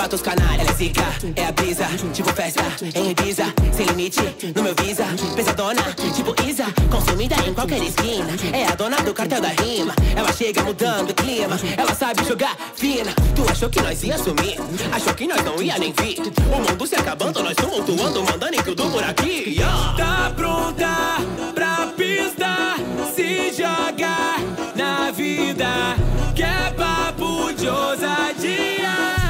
[0.00, 0.60] arrebata os canalhas.
[0.60, 1.02] Ela é zica,
[1.36, 2.62] é a brisa, tipo festa,
[2.94, 3.44] em Ibiza,
[3.76, 4.20] sem limite,
[4.54, 5.04] no meu visa.
[5.36, 5.82] Pesadona,
[6.14, 8.28] tipo Isa, consumida em qualquer esquina.
[8.52, 11.58] É a dona do cartel da rima, ela chega mudando o clima.
[11.76, 13.12] Ela sabe jogar fina.
[13.34, 14.58] Tu achou que nós ia sumir?
[14.92, 16.18] Achou que nós não ia nem vir?
[16.52, 19.54] O mundo se acabando, nós tumultuando, mandando em tudo por aqui.
[19.56, 19.94] Yeah.
[19.96, 21.18] Tá pronta
[21.54, 22.76] pra pista,
[23.14, 24.36] se joga
[24.74, 25.96] na vida.
[26.34, 29.29] Que é papo de ousadia.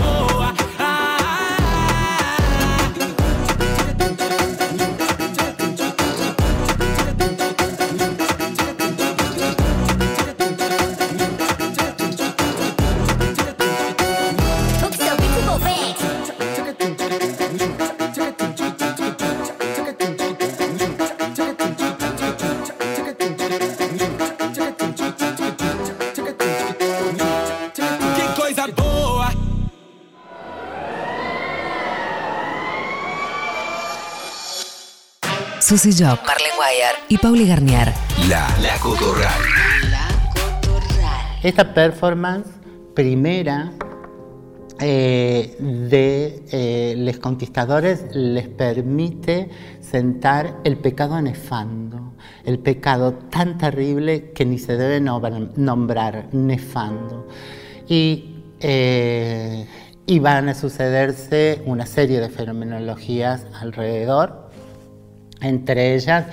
[35.71, 37.93] Susy Job, Marlene Guayar y Pauli Garnier.
[38.27, 39.39] La, la Cotorral.
[41.41, 42.49] Esta performance
[42.93, 43.71] primera
[44.81, 45.55] eh,
[45.89, 49.49] de eh, los conquistadores les permite
[49.79, 57.29] sentar el pecado nefando, el pecado tan terrible que ni se debe nombr- nombrar, nefando.
[57.87, 59.65] Y, eh,
[60.05, 64.40] y van a sucederse una serie de fenomenologías alrededor,
[65.41, 66.25] entre ellas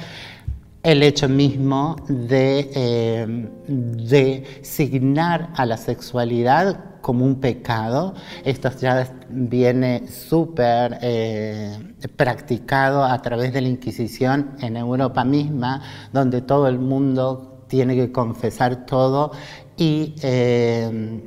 [0.82, 8.14] el hecho mismo de, eh, signar a la sexualidad como un pecado.
[8.44, 15.82] Esto ya viene súper eh, practicado a través de la Inquisición en Europa misma,
[16.12, 19.32] donde todo el mundo tiene que confesar todo
[19.76, 21.22] y, eh,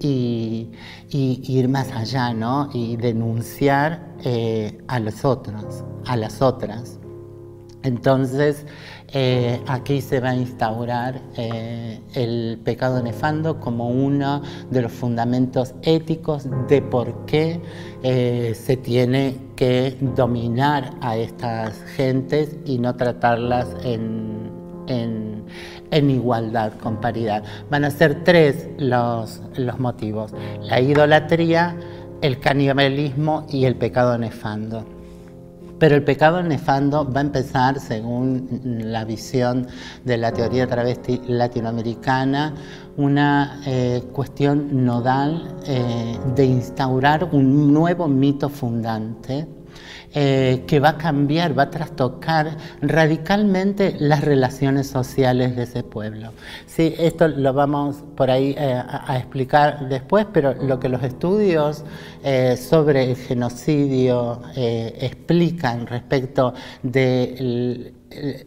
[0.00, 2.68] ir más allá, ¿no?
[2.74, 6.98] Y denunciar eh, a los otros, a las otras.
[7.84, 8.64] Entonces,
[9.12, 15.74] eh, aquí se va a instaurar eh, el pecado nefando como uno de los fundamentos
[15.82, 17.60] éticos de por qué
[18.02, 24.24] eh, se tiene que dominar a estas gentes y no tratarlas en,
[25.92, 27.44] igualdad, con paridad.
[27.70, 29.40] Van a ser tres los
[29.78, 30.32] motivos,
[30.62, 31.76] la idolatría,
[32.22, 34.93] el canibalismo y el pecado nefando.
[35.78, 39.66] Pero el pecado nefando va a empezar, según la visión
[40.04, 42.54] de la teoría travesti latinoamericana,
[42.96, 49.46] una eh, cuestión nodal eh, de instaurar un nuevo mito fundante
[50.14, 56.32] eh, que va a cambiar, va a trastocar radicalmente las relaciones sociales de ese pueblo.
[56.66, 61.84] Sí, esto lo vamos por ahí eh, a, explicar después, pero lo que los estudios
[62.22, 67.92] eh, sobre el genocidio explican respecto de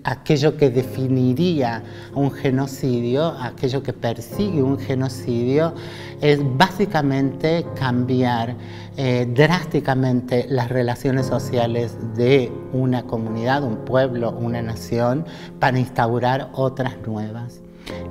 [0.04, 5.74] aquello que definiría un genocidio, aquello que persigue un genocidio,
[6.22, 8.56] es básicamente cambiar
[8.98, 15.26] eh, drásticamente las relaciones sociales de una comunidad, un pueblo, una nación,
[15.60, 17.62] para instaurar otras nuevas.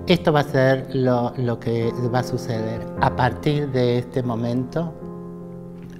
[0.07, 2.81] Esto va a ser lo, lo que va a suceder.
[3.01, 4.95] A partir de este momento,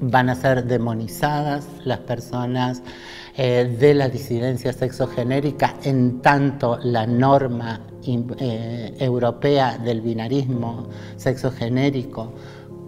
[0.01, 2.83] van a ser demonizadas las personas
[3.37, 12.33] eh, de la disidencia sexogenérica en tanto la norma eh, europea del binarismo sexogenérico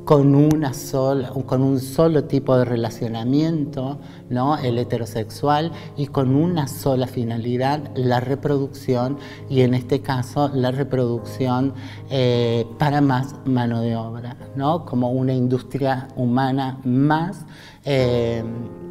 [0.08, 3.98] con, una sola, con un solo tipo de relacionamiento,
[4.30, 4.56] ¿no?
[4.56, 9.18] el heterosexual, y con una sola finalidad, la reproducción,
[9.50, 11.74] y en este caso la reproducción
[12.08, 14.86] eh, para más mano de obra, ¿no?
[14.86, 17.44] como una industria humana más.
[17.90, 18.42] Eh,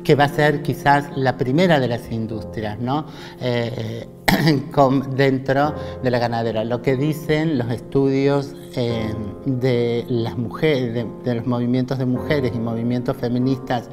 [0.03, 3.05] que va a ser quizás la primera de las industrias ¿no?
[3.39, 4.07] Eh,
[5.15, 6.63] dentro de la ganadera.
[6.63, 9.13] Lo que dicen los estudios eh,
[9.45, 13.89] de los movimientos de mujeres y movimientos feministas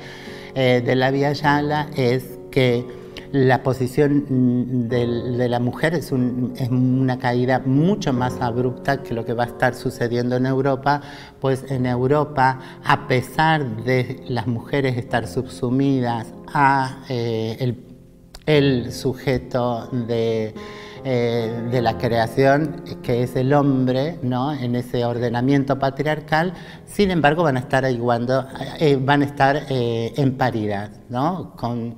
[0.55, 2.86] de la Vía Yala es que
[3.35, 9.12] la posición mm, de, la mujer es, un- es una caída mucho más abrupta que
[9.12, 11.01] lo que va a estar sucediendo en Europa,
[11.41, 17.74] pues en Europa, a pesar de las mujeres estar subsumidas a eh,
[18.47, 20.55] el sujeto de,
[21.05, 24.53] eh, de la creación, que es el hombre, ¿no?
[24.53, 26.53] en ese ordenamiento patriarcal,
[26.87, 31.53] sin embargo van a estar, eh, van a estar en paridad, ¿no?
[31.57, 31.97] con,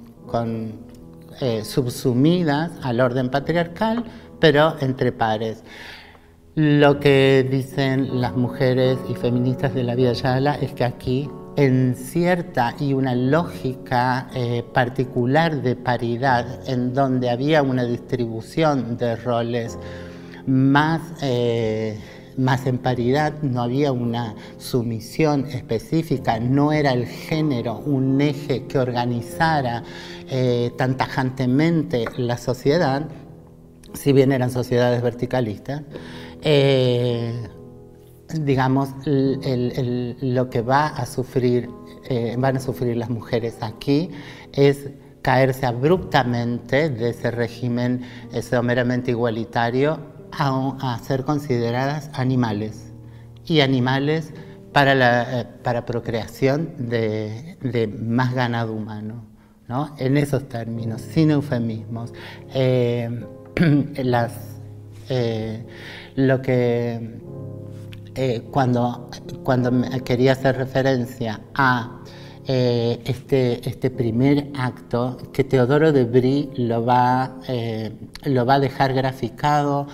[1.40, 4.04] eh, subsumidas al orden patriarcal,
[4.40, 5.62] pero entre pares.
[6.54, 11.94] Lo que dicen las mujeres y feministas de la Vía Yala es que aquí en
[11.94, 19.78] cierta y una lógica eh, particular de paridad, en donde había una distribución de roles
[20.46, 21.98] más, eh,
[22.36, 28.78] más en paridad, no había una sumisión específica, no era el género un eje que
[28.78, 29.82] organizara
[30.28, 33.08] eh, tan tajantemente la sociedad,
[33.94, 35.82] si bien eran sociedades verticalistas,
[36.42, 37.48] eh,
[38.34, 41.68] digamos, lo que va a sufrir,
[42.08, 44.10] eh, van a sufrir las mujeres aquí
[44.52, 44.90] es
[45.22, 48.02] caerse abruptamente de ese régimen
[48.32, 49.98] eh, someramente igualitario
[50.32, 52.92] a, ser consideradas animales.
[53.44, 54.32] Y animales
[54.72, 59.24] para eh, para procreación de más ganado humano,
[59.68, 59.94] ¿no?
[59.98, 62.12] En esos términos, sin eufemismos.
[62.54, 63.24] Eh,
[65.08, 65.64] eh,
[66.16, 67.20] lo que
[68.14, 69.10] eh, cuando,
[69.42, 69.70] cuando
[70.04, 72.00] quería hacer referencia a
[72.48, 77.40] este, este primer acto, que Teodoro de Brie lo va,
[78.24, 79.88] lo va a dejar graficado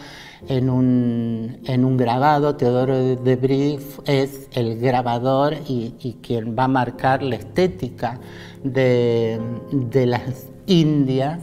[0.48, 2.54] en un, en un grabado.
[2.56, 8.20] Teodoro de- Brie es el grabador y quien va a marcar la estética
[8.64, 9.40] de,
[9.70, 11.40] de las Indias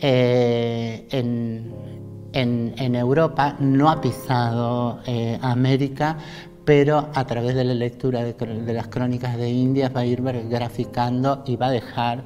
[0.00, 1.74] eh, en,
[2.32, 6.16] en, Europa, no ha pisado eh, América,
[6.64, 11.42] pero a través de la lectura de, las crónicas de Indias va a ir graficando
[11.46, 12.24] y va a dejar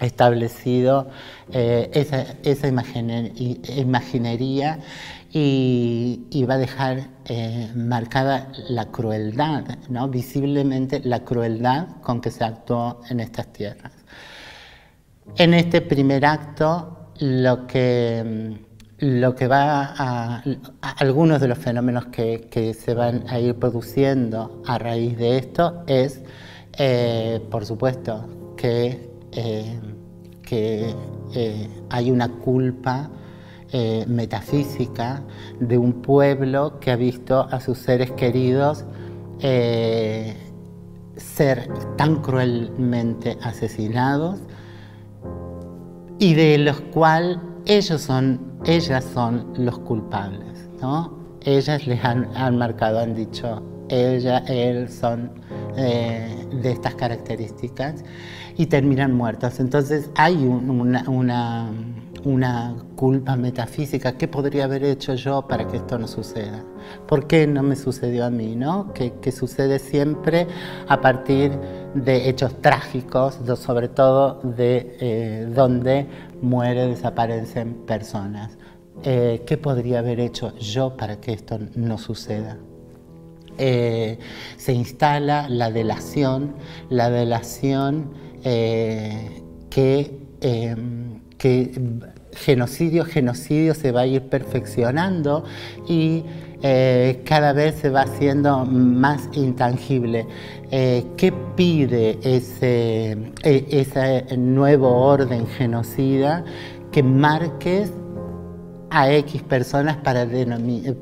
[0.00, 1.08] establecido
[1.52, 4.80] eh, esa, esa imaginería
[5.34, 10.08] y, y va a dejar eh, marcada la crueldad, ¿no?
[10.08, 13.92] visiblemente la crueldad con que se actuó en estas tierras.
[15.38, 18.58] En este primer acto, lo que,
[19.00, 20.44] mm, lo que va a,
[20.98, 25.82] algunos de los fenómenos que, que se van a ir produciendo a raíz de esto
[25.86, 26.20] es,
[26.78, 29.80] eh, por supuesto, que, eh,
[30.42, 30.94] que
[31.88, 33.08] hay una culpa
[33.72, 35.22] eh, metafísica
[35.60, 38.84] de un pueblo que ha visto a sus seres queridos
[39.40, 40.36] eh,
[41.16, 44.38] ser tan cruelmente asesinados
[46.18, 51.18] y de los cuales ellos son, ellas son los culpables, ¿no?
[51.44, 55.32] Ellas les han, han marcado, han dicho, ella, él son
[55.76, 58.04] eh, de estas características
[58.56, 59.58] y terminan muertos.
[59.58, 61.70] Entonces hay un- una, una,
[62.24, 64.16] una culpa metafísica.
[64.16, 66.64] ¿Qué podría haber hecho yo para que esto no suceda?
[67.06, 68.56] ¿Por qué no me sucedió a mí?
[68.56, 68.92] ¿no?
[68.92, 70.46] Que, que sucede siempre
[70.88, 71.52] a partir
[71.94, 76.06] de hechos trágicos, sobre todo de eh, donde
[76.40, 78.56] muere, desaparecen personas.
[79.04, 82.58] Eh, ¿Qué podría haber hecho yo para que esto no suceda?
[83.58, 84.18] Eh,
[84.56, 86.54] se instala la delación,
[86.88, 88.12] la delación
[88.44, 90.76] eh, que, eh,
[91.36, 91.80] que
[92.34, 95.44] genocidio, genocidio se va a ir perfeccionando
[95.88, 96.24] y
[96.62, 100.26] eh, cada vez se va haciendo más intangible.
[100.70, 103.12] Eh, ¿Qué pide ese,
[103.42, 106.44] e- ese nuevo orden genocida?
[106.92, 107.92] Que marques
[108.90, 110.26] a X personas para,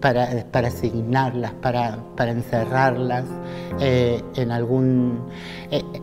[0.01, 1.99] para, para asignarlas, para,
[2.31, 3.25] encerrarlas
[3.81, 5.19] eh, en algún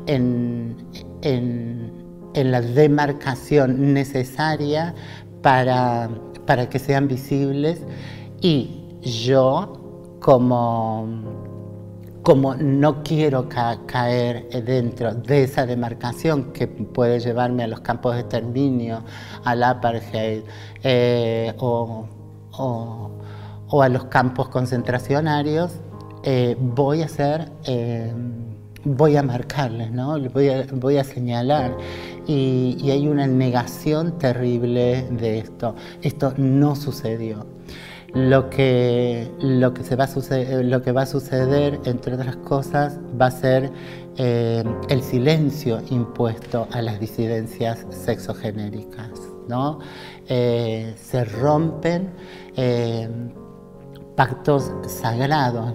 [0.08, 0.76] en-
[2.34, 4.94] en la demarcación necesaria
[5.42, 6.10] para,
[6.46, 7.82] para que sean visibles
[8.42, 11.08] y yo como
[12.24, 18.16] como no quiero ca- caer dentro de esa demarcación que puede llevarme a los campos
[18.16, 19.02] de exterminio,
[19.46, 20.42] al apartheid
[20.84, 22.06] eh, o,
[22.52, 23.12] o-
[23.70, 25.72] o a los campos concentracionarios,
[26.24, 28.12] eh, voy a hacer, eh,
[28.84, 30.20] voy a marcarles, ¿no?
[30.34, 31.78] Voy a, voy a señalar.
[32.28, 35.76] Y, hay una negación terrible de esto.
[36.02, 37.48] Esto no sucedió
[38.14, 42.36] lo que, lo que, se va, a suceder, lo que va a suceder, entre otras
[42.38, 43.72] cosas, va a ser
[44.18, 49.12] eh, el silencio impuesto a las disidencias sexogenéricas.
[49.48, 49.80] ¿no?
[50.28, 52.10] Eh, se rompen
[52.56, 53.08] eh,
[54.16, 55.74] pactos sagrados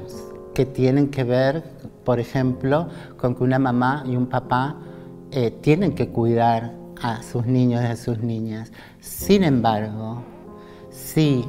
[0.54, 1.62] que tienen que ver,
[2.04, 4.76] por ejemplo, con que una mamá y un papá
[5.32, 8.70] eh, tienen que cuidar a sus niños y a sus niñas.
[9.00, 10.22] Sin embargo,
[10.90, 11.44] si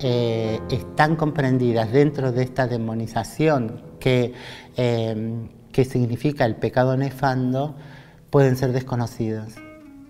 [0.00, 4.34] eh, están comprendidas dentro de esta demonización que,
[4.76, 7.74] eh, que significa el pecado nefando,
[8.30, 9.54] pueden ser desconocidas,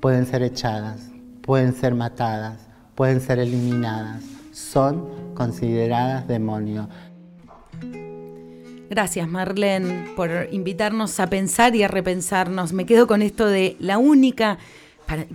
[0.01, 1.11] pueden ser echadas,
[1.43, 6.89] pueden ser matadas, pueden ser eliminadas, son consideradas demonios.
[8.93, 12.75] Gracias Marlene por invitarnos a pensar y a repensarnos.
[12.75, 14.59] Me quedo con esto de la única,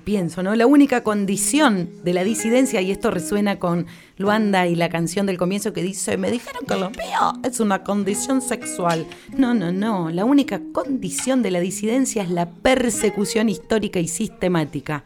[0.04, 0.54] pienso, ¿no?
[0.54, 3.88] La única condición de la disidencia, y esto resuena con
[4.20, 7.84] Luanda y la canción del comienzo que dice, me dijeron que lo mío es una
[7.84, 9.08] condición sexual.
[9.36, 10.12] No, no, no.
[10.12, 15.04] La única condición de la disidencia es la persecución histórica y sistemática.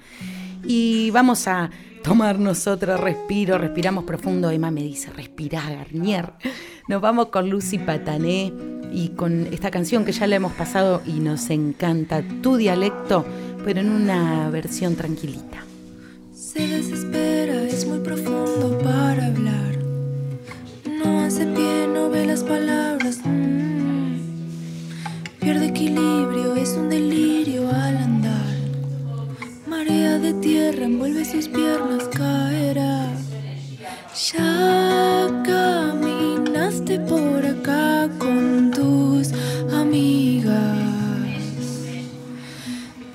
[0.66, 1.70] Y vamos a
[2.04, 4.50] tomarnos otro respiro, respiramos profundo.
[4.50, 6.34] Emma me dice, respirá, Garnier.
[6.88, 8.52] Nos vamos con Lucy Patané
[8.92, 13.26] y con esta canción que ya la hemos pasado y nos encanta, tu dialecto,
[13.64, 15.64] pero en una versión tranquilita.
[16.34, 19.78] Se desespera, es muy profundo para hablar.
[21.06, 23.20] No hace pie, no ve las palabras.
[23.24, 24.02] mm.
[25.40, 27.70] Pierde equilibrio, es un delirio
[30.20, 33.08] de tierra envuelve sus piernas, caerá.
[34.34, 39.32] Ya caminaste por acá con tus
[39.74, 40.54] amigas.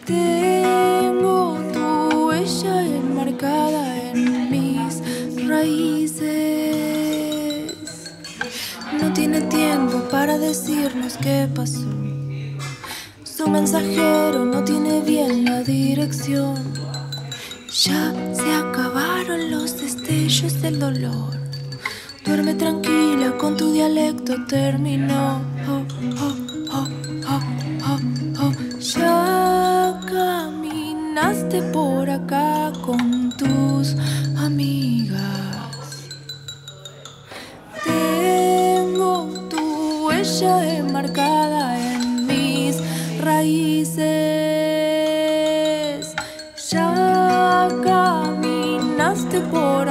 [0.06, 6.26] Tengo tu huella enmarcada en mis raíces.
[9.00, 11.84] No tiene tiempo para decirnos qué pasó.
[13.24, 16.75] Su mensajero no tiene bien la dirección.
[17.84, 21.36] Ya se acabaron los destellos del dolor.
[22.24, 25.42] Duerme tranquila con tu dialecto terminó.
[25.68, 25.84] Oh,
[26.22, 26.88] oh,
[28.40, 28.52] oh.
[28.80, 33.94] Ya caminaste por acá con tus
[34.38, 35.20] amigas.
[37.84, 42.80] Tengo tu huella enmarcada en mis
[43.20, 44.15] raíces.
[49.36, 49.85] Caminaste por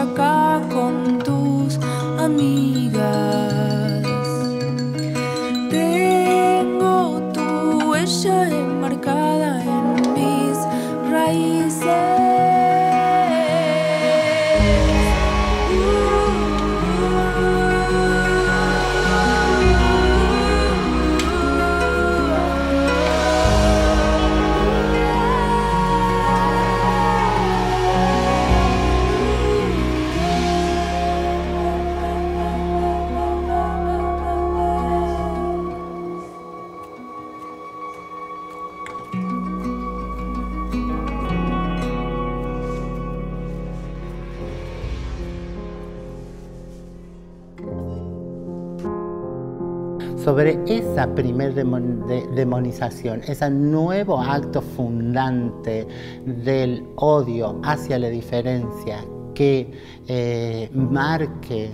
[50.36, 55.88] sobre esa primer demon- de- demonización, ese nuevo acto fundante
[56.25, 58.97] del odio hacia la diferencia
[59.33, 59.71] que
[60.09, 61.69] eh, marque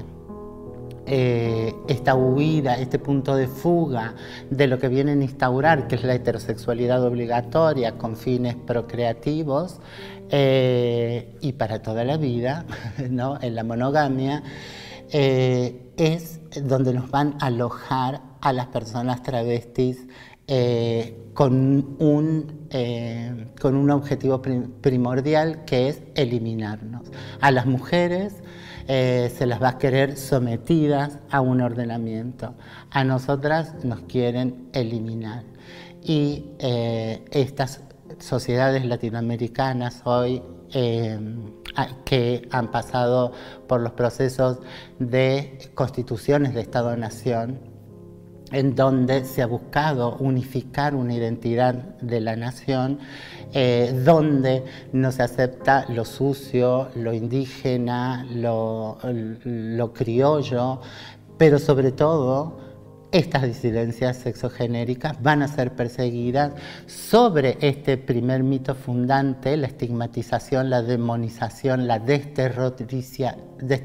[1.08, 4.14] eh, esta huida, este punto de fuga
[4.52, 9.80] de lo que vienen a instaurar, que es la heterosexualidad obligatoria con fines procreativos
[10.30, 12.66] eh, y para toda la vida,
[13.10, 13.40] ¿no?
[13.42, 14.44] en la monogamia,
[16.02, 20.08] es donde nos van a alojar a las personas travestis
[20.48, 27.04] eh, con, un, eh, con un objetivo prim- primordial que es eliminarnos.
[27.40, 28.34] A las mujeres
[28.88, 32.56] eh, se las va a querer sometidas a un ordenamiento.
[32.90, 35.44] A nosotras nos quieren eliminar.
[36.04, 36.46] Y
[37.30, 37.82] estas
[38.18, 40.42] sociedades latinoamericanas hoy
[42.06, 43.32] que han pasado
[43.68, 44.60] por los procesos
[45.00, 47.60] de constituciones de Estado-Nación,
[48.52, 53.00] en donde se ha buscado unificar una identidad de la nación,
[53.54, 60.82] eh, donde no se acepta lo sucio, lo indígena, lo, lo criollo,
[61.38, 62.61] pero sobre todo
[63.12, 66.54] estas disidencias sexogenéricas van a ser perseguidas
[66.86, 73.38] sobre este primer mito fundante, la estigmatización, la demonización, la desterrotricia,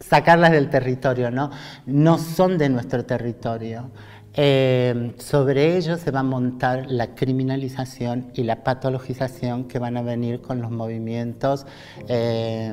[0.00, 1.50] sacarlas del territorio, ¿no?
[1.86, 3.90] No son de nuestro territorio.
[4.32, 10.02] Eh, sobre ello se va a montar la criminalización y la patologización que van a
[10.02, 11.66] venir con los movimientos
[12.06, 12.72] eh,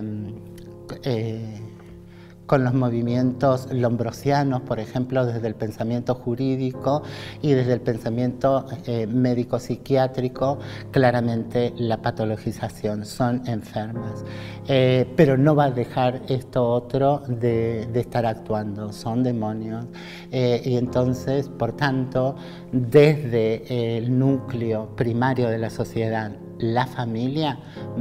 [1.04, 1.60] eh,
[2.48, 7.04] con los movimientos lombrosianos, por ejemplo, desde el pensamiento jurídico
[7.42, 10.58] y desde el pensamiento eh, médico-psiquiátrico,
[10.92, 14.24] claramente la patologización, son enfermas.
[14.68, 19.86] Eh, pero no va a dejar esto otro de, de estar actuando, son demonios.
[20.32, 22.36] Eh, y entonces, por tanto,
[22.72, 27.60] desde el núcleo primario de la sociedad, la familia,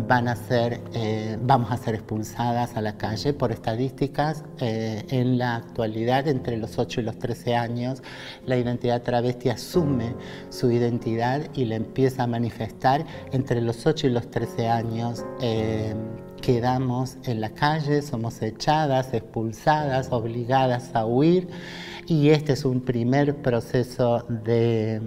[0.09, 4.45] van a ser, eh, vamos a ser expulsadas a la calle por estadísticas.
[4.61, 8.03] eh, en la actualidad, entre los 8 y los 13 años,
[8.47, 10.15] la identidad travesti asume
[10.51, 15.25] su identidad y la empieza a manifestar entre los 8 y los 13 años.
[15.41, 15.95] eh,
[16.41, 21.49] quedamos en la calle, somos echadas, expulsadas, obligadas a huir
[22.07, 25.01] y este es un primer proceso de,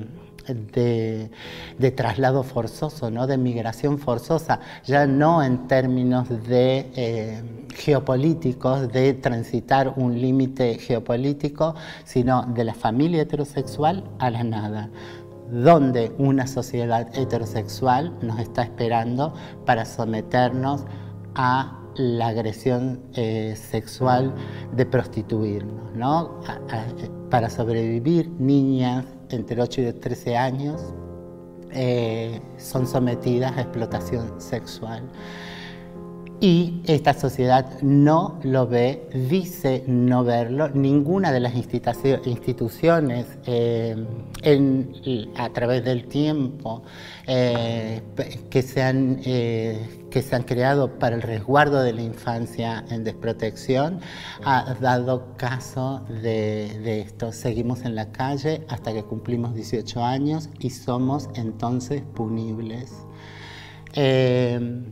[0.54, 3.28] de, traslado forzoso, ¿no?
[3.28, 7.44] de migración forzosa, ya no en términos de eh,
[7.76, 14.90] geopolíticos, de transitar un límite geopolítico, sino de la familia heterosexual a la nada
[15.52, 19.34] donde una sociedad heterosexual nos está esperando
[19.66, 20.86] para someternos
[21.34, 24.34] a la agresión eh, sexual
[24.76, 25.96] de prostituirnos.
[25.96, 26.40] ¿no?
[27.30, 30.82] Para sobrevivir, niñas entre 8 y 13 años
[31.72, 35.04] eh, son sometidas a explotación sexual.
[36.42, 40.70] Y esta sociedad no lo ve, dice no verlo.
[40.70, 43.96] Ninguna de las institucio- instituciones eh,
[45.36, 46.82] a través del tiempo
[47.28, 48.02] eh,
[48.50, 49.20] que, se han,
[50.10, 54.00] que se han creado para el resguardo de la infancia en desprotección
[54.44, 57.32] ha dado caso de, esto.
[57.32, 62.92] Seguimos en la calle hasta que cumplimos 18 años y somos entonces punibles.
[63.94, 64.84] Eh,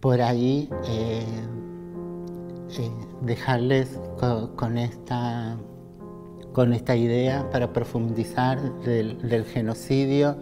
[0.00, 1.22] por ahí eh,
[2.78, 2.90] eh,
[3.22, 5.56] dejarles co- con, esta,
[6.52, 10.38] con esta idea para profundizar del, del genocidio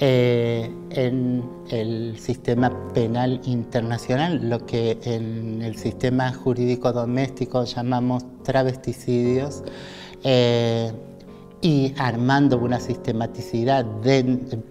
[0.00, 9.62] eh, en el sistema penal internacional, lo que en el sistema jurídico doméstico llamamos travesticidios.
[10.24, 10.92] eh,
[11.60, 13.84] y armando una sistematicidad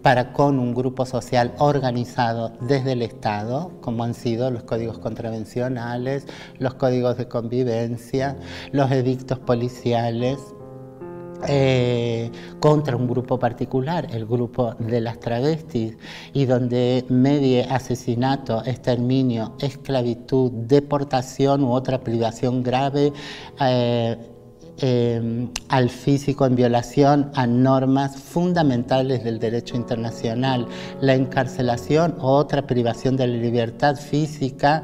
[0.02, 6.26] para con un grupo social organizado desde el Estado, como han sido los códigos contravencionales,
[6.60, 8.38] los códigos de convivencia,
[8.72, 10.40] los edictos policiales,
[11.48, 15.98] eh, contra un grupo particular, el grupo de las travestis,
[16.34, 23.14] y donde medie asesinato, exterminio, esclavitud, deportación u otra privación grave
[23.60, 24.18] eh,
[24.80, 30.68] eh, al físico en violación a normas fundamentales del derecho internacional,
[31.02, 34.84] la encarcelación o otra privación de la libertad física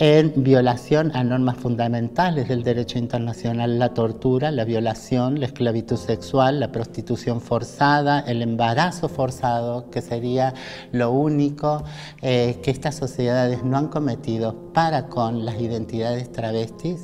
[0.00, 6.60] en violación a normas fundamentales del derecho internacional, la tortura, la violación, la esclavitud sexual,
[6.60, 10.54] la prostitución forzada, el embarazo forzado, que sería
[10.92, 11.82] lo único
[12.22, 17.00] eh, que estas sociedades no han cometido para con las identidades travestis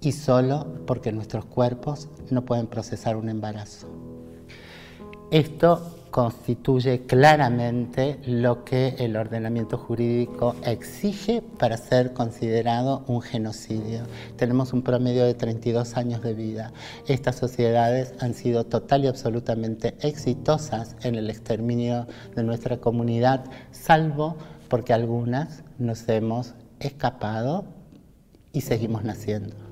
[0.00, 3.88] y solo porque nuestros cuerpos no pueden procesar un embarazo.
[5.32, 14.04] Esto constituye claramente lo que el ordenamiento jurídico exige para ser considerado un genocidio.
[14.36, 16.72] Tenemos un promedio de 32 años de vida.
[17.06, 24.38] Estas sociedades han sido total y absolutamente exitosas en el exterminio de nuestra comunidad, salvo
[24.70, 27.66] porque algunas nos hemos escapado
[28.54, 29.65] y seguimos naciendo.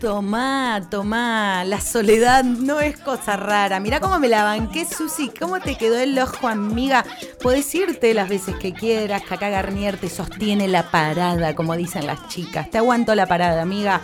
[0.00, 3.80] Tomá, tomá, la soledad no es cosa rara.
[3.80, 7.02] Mirá cómo me la banqué, Susi, cómo te quedó el ojo, amiga.
[7.42, 12.06] Podés irte las veces que quieras, que acá Garnier te sostiene la parada, como dicen
[12.06, 12.70] las chicas.
[12.70, 14.02] Te aguanto la parada, amiga.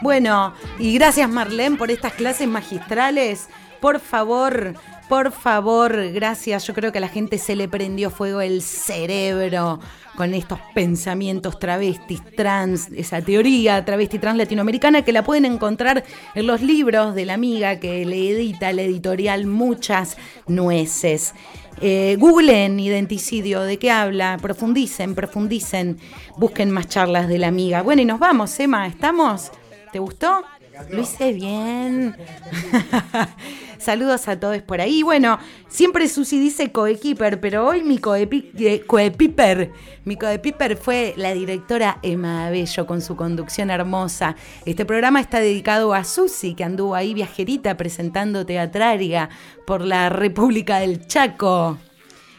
[0.00, 3.48] Bueno, y gracias Marlene por estas clases magistrales.
[3.82, 4.72] Por favor,
[5.06, 6.66] por favor, gracias.
[6.66, 9.80] Yo creo que a la gente se le prendió fuego el cerebro
[10.16, 16.04] con estos pensamientos travestis, trans, esa teoría travesti trans latinoamericana que la pueden encontrar
[16.34, 21.34] en los libros de la amiga que le edita la editorial Muchas Nueces.
[21.80, 25.98] Eh, googleen identicidio, de qué habla, profundicen, profundicen,
[26.38, 27.82] busquen más charlas de la amiga.
[27.82, 29.52] Bueno, y nos vamos, Emma, ¿estamos?
[29.92, 30.42] ¿Te gustó?
[30.90, 32.16] Lo hice bien.
[33.86, 35.04] Saludos a todos por ahí.
[35.04, 39.70] Bueno, siempre Susi dice coequiper, pero hoy mi eh, coepiper,
[40.04, 44.34] mi coepiper fue la directora Emma Abello con su conducción hermosa.
[44.64, 49.30] Este programa está dedicado a Susi, que anduvo ahí viajerita presentando Teatraria
[49.68, 51.78] por la República del Chaco.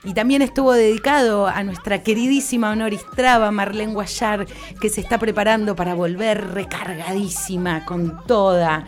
[0.03, 4.45] Y también estuvo dedicado a nuestra queridísima Honoris Traba, Marlene Guayar,
[4.81, 8.85] que se está preparando para volver recargadísima con toda.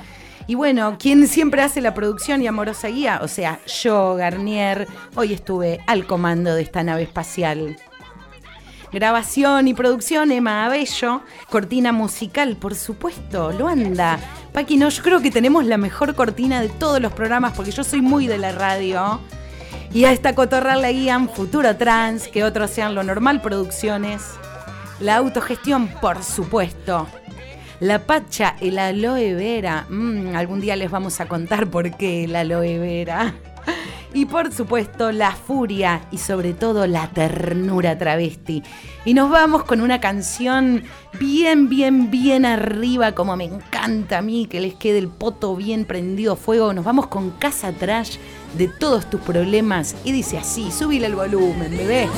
[0.49, 5.31] Y bueno, quien siempre hace la producción y amorosa guía, o sea, yo, Garnier, hoy
[5.31, 7.77] estuve al comando de esta nave espacial.
[8.91, 11.21] Grabación y producción, Emma Abello.
[11.51, 14.19] Cortina musical, por supuesto, Luanda.
[14.51, 17.83] Paqui, no, yo creo que tenemos la mejor cortina de todos los programas porque yo
[17.83, 19.19] soy muy de la radio.
[19.93, 24.23] Y a esta cotorra la guían Futuro Trans, que otros sean lo normal producciones.
[24.99, 27.07] La autogestión, por supuesto.
[27.79, 29.85] La pacha, el aloe vera.
[29.89, 33.35] Mm, algún día les vamos a contar por qué el aloe vera.
[34.13, 38.63] Y por supuesto, la furia y sobre todo la ternura travesti.
[39.05, 40.83] Y nos vamos con una canción
[41.19, 45.85] bien, bien, bien arriba, como me encanta a mí, que les quede el poto bien
[45.85, 46.73] prendido fuego.
[46.73, 48.17] Nos vamos con Casa Trash
[48.57, 49.95] de todos tus problemas.
[50.03, 52.09] Y dice así, subile el volumen, bebé.